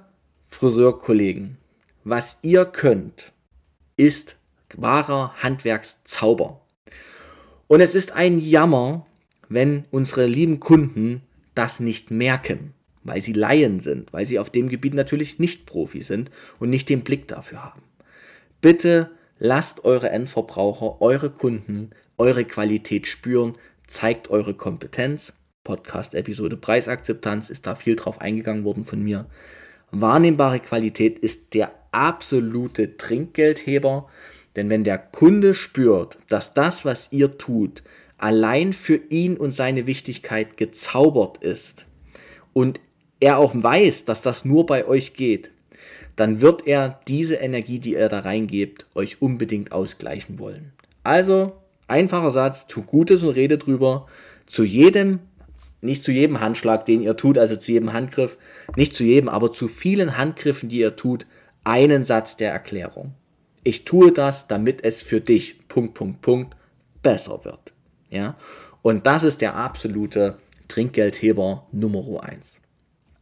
Friseurkollegen, 0.50 1.58
was 2.04 2.38
ihr 2.42 2.66
könnt, 2.66 3.32
ist 3.98 4.38
wahrer 4.76 5.36
Handwerkszauber. 5.44 6.62
Und 7.68 7.82
es 7.82 7.96
ist 7.96 8.14
ein 8.14 8.40
Jammer, 8.40 9.06
wenn 9.50 9.86
unsere 9.92 10.26
lieben 10.26 10.60
Kunden 10.60 11.22
das 11.56 11.80
nicht 11.80 12.12
merken, 12.12 12.74
weil 13.04 13.22
sie 13.22 13.34
Laien 13.34 13.80
sind, 13.80 14.14
weil 14.14 14.26
sie 14.26 14.40
auf 14.40 14.50
dem 14.50 14.70
Gebiet 14.70 14.94
natürlich 14.94 15.40
nicht 15.40 15.66
Profi 15.66 16.02
sind 16.02 16.32
und 16.60 16.70
nicht 16.70 16.90
den 16.90 17.02
Blick 17.02 17.28
dafür 17.28 17.64
haben. 17.64 17.82
Bitte 18.62 19.12
lasst 19.40 19.86
eure 19.86 20.10
Endverbraucher, 20.10 21.02
eure 21.02 21.30
Kunden, 21.30 21.92
eure 22.18 22.46
Qualität 22.46 23.08
spüren, 23.08 23.54
zeigt 23.86 24.30
eure 24.30 24.54
Kompetenz. 24.54 25.34
Podcast-Episode 25.64 26.58
Preisakzeptanz 26.58 27.50
ist 27.50 27.68
da 27.68 27.76
viel 27.76 27.96
drauf 27.96 28.22
eingegangen 28.22 28.64
worden 28.64 28.86
von 28.86 29.04
mir. 29.04 29.26
Wahrnehmbare 29.92 30.60
Qualität 30.60 31.20
ist 31.20 31.54
der 31.54 31.72
absolute 31.92 32.98
Trinkgeldheber, 32.98 34.10
denn 34.58 34.70
wenn 34.70 34.84
der 34.84 34.98
Kunde 34.98 35.54
spürt, 35.54 36.18
dass 36.28 36.54
das, 36.54 36.84
was 36.84 37.10
ihr 37.12 37.38
tut, 37.38 37.84
allein 38.18 38.74
für 38.74 39.00
ihn 39.10 39.38
und 39.38 39.54
seine 39.54 39.86
Wichtigkeit 39.86 40.58
gezaubert 40.58 41.38
ist 41.38 41.86
und 42.54 42.80
er 43.20 43.38
auch 43.38 43.54
weiß, 43.56 44.06
dass 44.06 44.22
das 44.22 44.46
nur 44.46 44.66
bei 44.66 44.86
euch 44.86 45.14
geht, 45.14 45.52
dann 46.16 46.42
wird 46.42 46.66
er 46.66 47.00
diese 47.08 47.36
Energie, 47.36 47.78
die 47.80 47.94
er 47.94 48.10
da 48.10 48.20
reingebt, 48.22 48.88
euch 48.96 49.22
unbedingt 49.22 49.72
ausgleichen 49.72 50.40
wollen. 50.40 50.74
Also, 51.04 51.54
einfacher 51.88 52.32
Satz, 52.32 52.66
tu 52.66 52.82
Gutes 52.82 53.22
und 53.22 53.36
rede 53.36 53.60
drüber. 53.60 54.08
Zu 54.48 54.64
jedem, 54.64 55.20
nicht 55.82 56.04
zu 56.04 56.12
jedem 56.12 56.42
Handschlag, 56.42 56.86
den 56.86 57.04
ihr 57.04 57.16
tut, 57.16 57.38
also 57.38 57.56
zu 57.56 57.72
jedem 57.72 57.94
Handgriff, 57.94 58.38
nicht 58.76 58.96
zu 58.96 59.04
jedem, 59.04 59.30
aber 59.30 59.54
zu 59.54 59.68
vielen 59.68 60.18
Handgriffen, 60.18 60.70
die 60.70 60.80
ihr 60.80 60.96
tut, 60.96 61.28
einen 61.64 62.04
Satz 62.04 62.36
der 62.38 62.52
Erklärung. 62.52 63.14
Ich 63.68 63.84
tue 63.84 64.14
das, 64.14 64.48
damit 64.48 64.86
es 64.86 65.04
für 65.04 65.20
dich, 65.20 65.68
Punkt, 65.68 65.94
Punkt, 65.94 66.22
Punkt, 66.22 66.56
besser 67.04 67.44
wird. 67.44 67.74
Ja? 68.10 68.38
Und 68.82 69.06
das 69.06 69.26
ist 69.26 69.42
der 69.42 69.56
absolute 69.56 70.38
Trinkgeldheber 70.70 71.68
Nummer 71.74 72.24
1. 72.24 72.62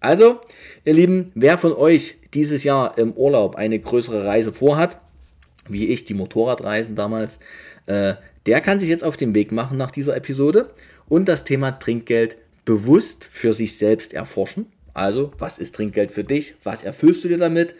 Also, 0.01 0.41
ihr 0.83 0.93
Lieben, 0.93 1.31
wer 1.33 1.57
von 1.57 1.73
euch 1.73 2.17
dieses 2.35 2.63
Jahr 2.63 2.95
im 2.99 3.13
Urlaub 3.13 3.55
eine 3.55 3.79
größere 3.79 4.23
Reise 4.23 4.53
vorhat, 4.53 5.01
wie 5.67 5.87
ich 5.87 6.05
die 6.05 6.13
Motorradreisen 6.13 6.95
damals, 6.95 7.39
äh, 7.87 8.13
der 8.45 8.61
kann 8.61 8.77
sich 8.77 8.89
jetzt 8.89 9.03
auf 9.03 9.17
den 9.17 9.33
Weg 9.33 9.51
machen 9.51 9.79
nach 9.79 9.89
dieser 9.89 10.15
Episode 10.15 10.69
und 11.09 11.27
das 11.27 11.43
Thema 11.43 11.71
Trinkgeld 11.71 12.37
bewusst 12.65 13.25
für 13.25 13.55
sich 13.55 13.79
selbst 13.79 14.13
erforschen. 14.13 14.67
Also, 14.93 15.31
was 15.39 15.57
ist 15.57 15.73
Trinkgeld 15.73 16.11
für 16.11 16.23
dich? 16.23 16.53
Was 16.63 16.83
erfüllst 16.83 17.23
du 17.23 17.29
dir 17.29 17.39
damit? 17.39 17.73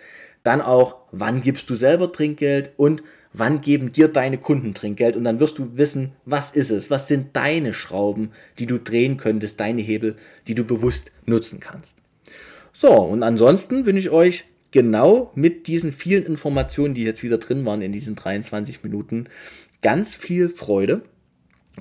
Dann 0.46 0.62
auch, 0.62 0.98
wann 1.12 1.42
gibst 1.42 1.72
du 1.72 1.76
selber 1.76 2.12
Trinkgeld 2.12 2.74
und 2.78 3.02
wann 3.34 3.62
geben 3.62 3.92
dir 3.92 4.10
deine 4.10 4.38
Kunden 4.38 4.76
Trinkgeld 4.76 5.16
und 5.16 5.24
dann 5.24 5.40
wirst 5.40 5.58
du 5.58 5.76
wissen, 5.76 6.12
was 6.24 6.52
ist 6.52 6.70
es, 6.70 6.92
was 6.92 7.08
sind 7.08 7.36
deine 7.36 7.74
Schrauben, 7.74 8.30
die 8.60 8.68
du 8.68 8.78
drehen 8.78 9.18
könntest, 9.18 9.60
deine 9.60 9.82
Hebel, 9.82 10.18
die 10.48 10.54
du 10.54 10.64
bewusst 10.64 11.12
nutzen 11.26 11.60
kannst. 11.60 11.98
So, 12.74 12.92
und 12.92 13.24
ansonsten 13.24 13.88
wünsche 13.88 14.08
ich 14.08 14.10
euch 14.12 14.46
genau 14.70 15.32
mit 15.34 15.66
diesen 15.66 15.92
vielen 15.92 16.28
Informationen, 16.28 16.94
die 16.94 17.04
jetzt 17.04 17.24
wieder 17.24 17.40
drin 17.40 17.66
waren 17.66 17.82
in 17.82 17.92
diesen 17.92 18.14
23 18.14 18.84
Minuten, 18.84 19.26
ganz 19.82 20.16
viel 20.16 20.48
Freude 20.48 21.02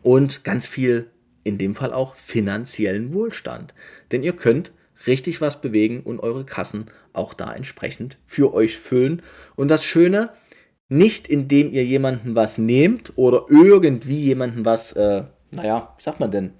und 0.01 0.43
ganz 0.43 0.67
viel, 0.67 1.11
in 1.43 1.59
dem 1.59 1.75
Fall 1.75 1.93
auch 1.93 2.15
finanziellen 2.15 3.13
Wohlstand. 3.13 3.75
Denn 4.11 4.23
ihr 4.23 4.33
könnt 4.33 4.73
richtig 5.07 5.41
was 5.41 5.61
bewegen 5.61 6.01
und 6.01 6.21
eure 6.21 6.45
Kassen 6.45 6.87
auch 7.13 7.35
da 7.35 7.53
entsprechend 7.53 8.17
für 8.27 8.55
euch 8.55 8.79
füllen. 8.79 9.23
Und 9.57 9.69
das 9.69 9.85
Schöne, 9.85 10.31
nicht 10.89 11.29
indem 11.29 11.73
ihr 11.73 11.85
jemanden 11.85 12.35
was 12.35 12.59
nehmt 12.59 13.13
oder 13.17 13.47
irgendwie 13.49 14.21
jemanden 14.21 14.65
was, 14.65 14.93
äh, 14.93 15.25
naja, 15.51 15.95
wie 15.97 16.03
sagt 16.03 16.21
man 16.21 16.31
denn, 16.31 16.53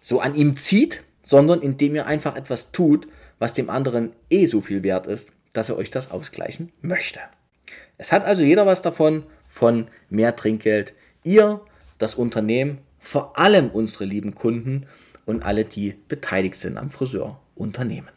so 0.00 0.20
an 0.20 0.34
ihm 0.34 0.56
zieht, 0.56 1.02
sondern 1.22 1.62
indem 1.62 1.94
ihr 1.94 2.06
einfach 2.06 2.36
etwas 2.36 2.70
tut, 2.72 3.08
was 3.38 3.54
dem 3.54 3.70
anderen 3.70 4.12
eh 4.30 4.46
so 4.46 4.60
viel 4.60 4.82
wert 4.82 5.06
ist, 5.06 5.32
dass 5.52 5.68
er 5.68 5.76
euch 5.76 5.90
das 5.90 6.10
ausgleichen 6.10 6.72
möchte. 6.82 7.20
Es 7.96 8.12
hat 8.12 8.24
also 8.24 8.42
jeder 8.42 8.66
was 8.66 8.82
davon, 8.82 9.24
von 9.48 9.86
mehr 10.10 10.36
Trinkgeld. 10.36 10.94
Ihr, 11.22 11.60
das 11.98 12.16
Unternehmen, 12.16 12.78
vor 12.98 13.38
allem 13.38 13.70
unsere 13.70 14.04
lieben 14.04 14.34
Kunden 14.34 14.86
und 15.26 15.44
alle, 15.44 15.64
die 15.64 15.94
beteiligt 16.08 16.56
sind 16.56 16.76
am 16.76 16.90
Friseurunternehmen. 17.54 18.10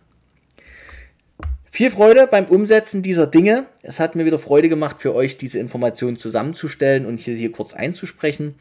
Viel 1.71 1.91
Freude 1.91 2.27
beim 2.27 2.45
Umsetzen 2.45 3.03
dieser 3.03 3.27
Dinge. 3.27 3.67
Es 3.83 3.99
hat 3.99 4.15
mir 4.15 4.25
wieder 4.25 4.39
Freude 4.39 4.67
gemacht, 4.67 4.97
für 4.99 5.13
euch 5.13 5.37
diese 5.37 5.59
Informationen 5.59 6.17
zusammenzustellen 6.17 7.05
und 7.05 7.19
hier, 7.19 7.35
hier 7.35 7.51
kurz 7.51 7.73
einzusprechen. 7.73 8.55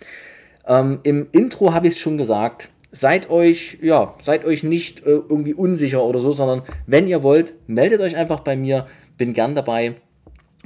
Ähm, 0.66 1.00
Im 1.02 1.28
Intro 1.32 1.72
habe 1.72 1.88
ich 1.88 1.94
es 1.94 2.00
schon 2.00 2.18
gesagt. 2.18 2.68
Seid 2.92 3.30
euch, 3.30 3.78
ja, 3.80 4.14
seid 4.22 4.44
euch 4.44 4.62
nicht 4.62 5.00
äh, 5.00 5.10
irgendwie 5.10 5.54
unsicher 5.54 6.02
oder 6.02 6.20
so, 6.20 6.32
sondern 6.32 6.62
wenn 6.86 7.08
ihr 7.08 7.22
wollt, 7.22 7.54
meldet 7.66 8.00
euch 8.00 8.16
einfach 8.16 8.40
bei 8.40 8.56
mir. 8.56 8.86
Bin 9.16 9.32
gern 9.32 9.54
dabei, 9.54 9.96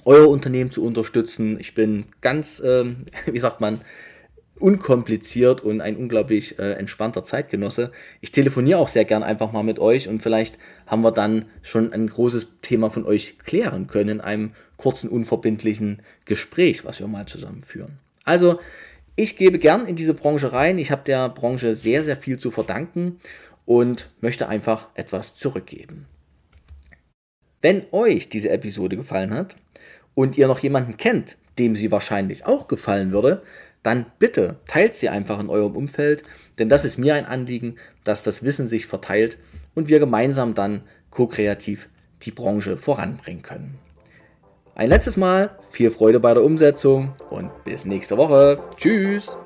euer 0.04 0.28
Unternehmen 0.28 0.72
zu 0.72 0.84
unterstützen. 0.84 1.58
Ich 1.60 1.74
bin 1.74 2.06
ganz, 2.20 2.60
ähm, 2.64 3.06
wie 3.26 3.38
sagt 3.38 3.60
man, 3.60 3.80
unkompliziert 4.60 5.62
und 5.62 5.80
ein 5.80 5.96
unglaublich 5.96 6.58
äh, 6.58 6.72
entspannter 6.72 7.24
Zeitgenosse. 7.24 7.92
Ich 8.20 8.30
telefoniere 8.30 8.78
auch 8.78 8.88
sehr 8.88 9.04
gern 9.04 9.22
einfach 9.22 9.52
mal 9.52 9.62
mit 9.62 9.78
euch 9.78 10.08
und 10.08 10.22
vielleicht 10.22 10.58
haben 10.86 11.02
wir 11.02 11.12
dann 11.12 11.46
schon 11.62 11.92
ein 11.92 12.06
großes 12.06 12.48
Thema 12.62 12.90
von 12.90 13.04
euch 13.04 13.38
klären 13.38 13.86
können 13.86 14.10
in 14.10 14.20
einem 14.20 14.52
kurzen, 14.76 15.10
unverbindlichen 15.10 16.02
Gespräch, 16.24 16.84
was 16.84 17.00
wir 17.00 17.06
mal 17.06 17.26
zusammenführen. 17.26 17.98
Also, 18.24 18.60
ich 19.16 19.36
gebe 19.36 19.58
gern 19.58 19.86
in 19.86 19.96
diese 19.96 20.14
Branche 20.14 20.52
rein. 20.52 20.78
Ich 20.78 20.90
habe 20.90 21.02
der 21.04 21.28
Branche 21.28 21.74
sehr, 21.74 22.02
sehr 22.04 22.16
viel 22.16 22.38
zu 22.38 22.50
verdanken 22.50 23.18
und 23.66 24.10
möchte 24.20 24.48
einfach 24.48 24.88
etwas 24.94 25.34
zurückgeben. 25.34 26.06
Wenn 27.60 27.84
euch 27.92 28.28
diese 28.28 28.50
Episode 28.50 28.96
gefallen 28.96 29.34
hat 29.34 29.56
und 30.14 30.38
ihr 30.38 30.48
noch 30.48 30.60
jemanden 30.60 30.96
kennt, 30.96 31.36
dem 31.58 31.76
sie 31.76 31.90
wahrscheinlich 31.90 32.46
auch 32.46 32.68
gefallen 32.68 33.12
würde, 33.12 33.42
dann 33.82 34.06
bitte 34.18 34.56
teilt 34.66 34.94
sie 34.94 35.08
einfach 35.08 35.40
in 35.40 35.48
eurem 35.48 35.76
Umfeld, 35.76 36.22
denn 36.58 36.68
das 36.68 36.84
ist 36.84 36.98
mir 36.98 37.14
ein 37.14 37.26
Anliegen, 37.26 37.76
dass 38.04 38.22
das 38.22 38.42
Wissen 38.42 38.68
sich 38.68 38.86
verteilt 38.86 39.38
und 39.74 39.88
wir 39.88 39.98
gemeinsam 39.98 40.54
dann 40.54 40.82
ko-kreativ 41.10 41.88
die 42.22 42.30
Branche 42.30 42.76
voranbringen 42.76 43.42
können. 43.42 43.78
Ein 44.74 44.88
letztes 44.88 45.16
Mal 45.16 45.58
viel 45.70 45.90
Freude 45.90 46.20
bei 46.20 46.34
der 46.34 46.44
Umsetzung 46.44 47.14
und 47.30 47.50
bis 47.64 47.84
nächste 47.84 48.16
Woche. 48.16 48.62
Tschüss! 48.76 49.36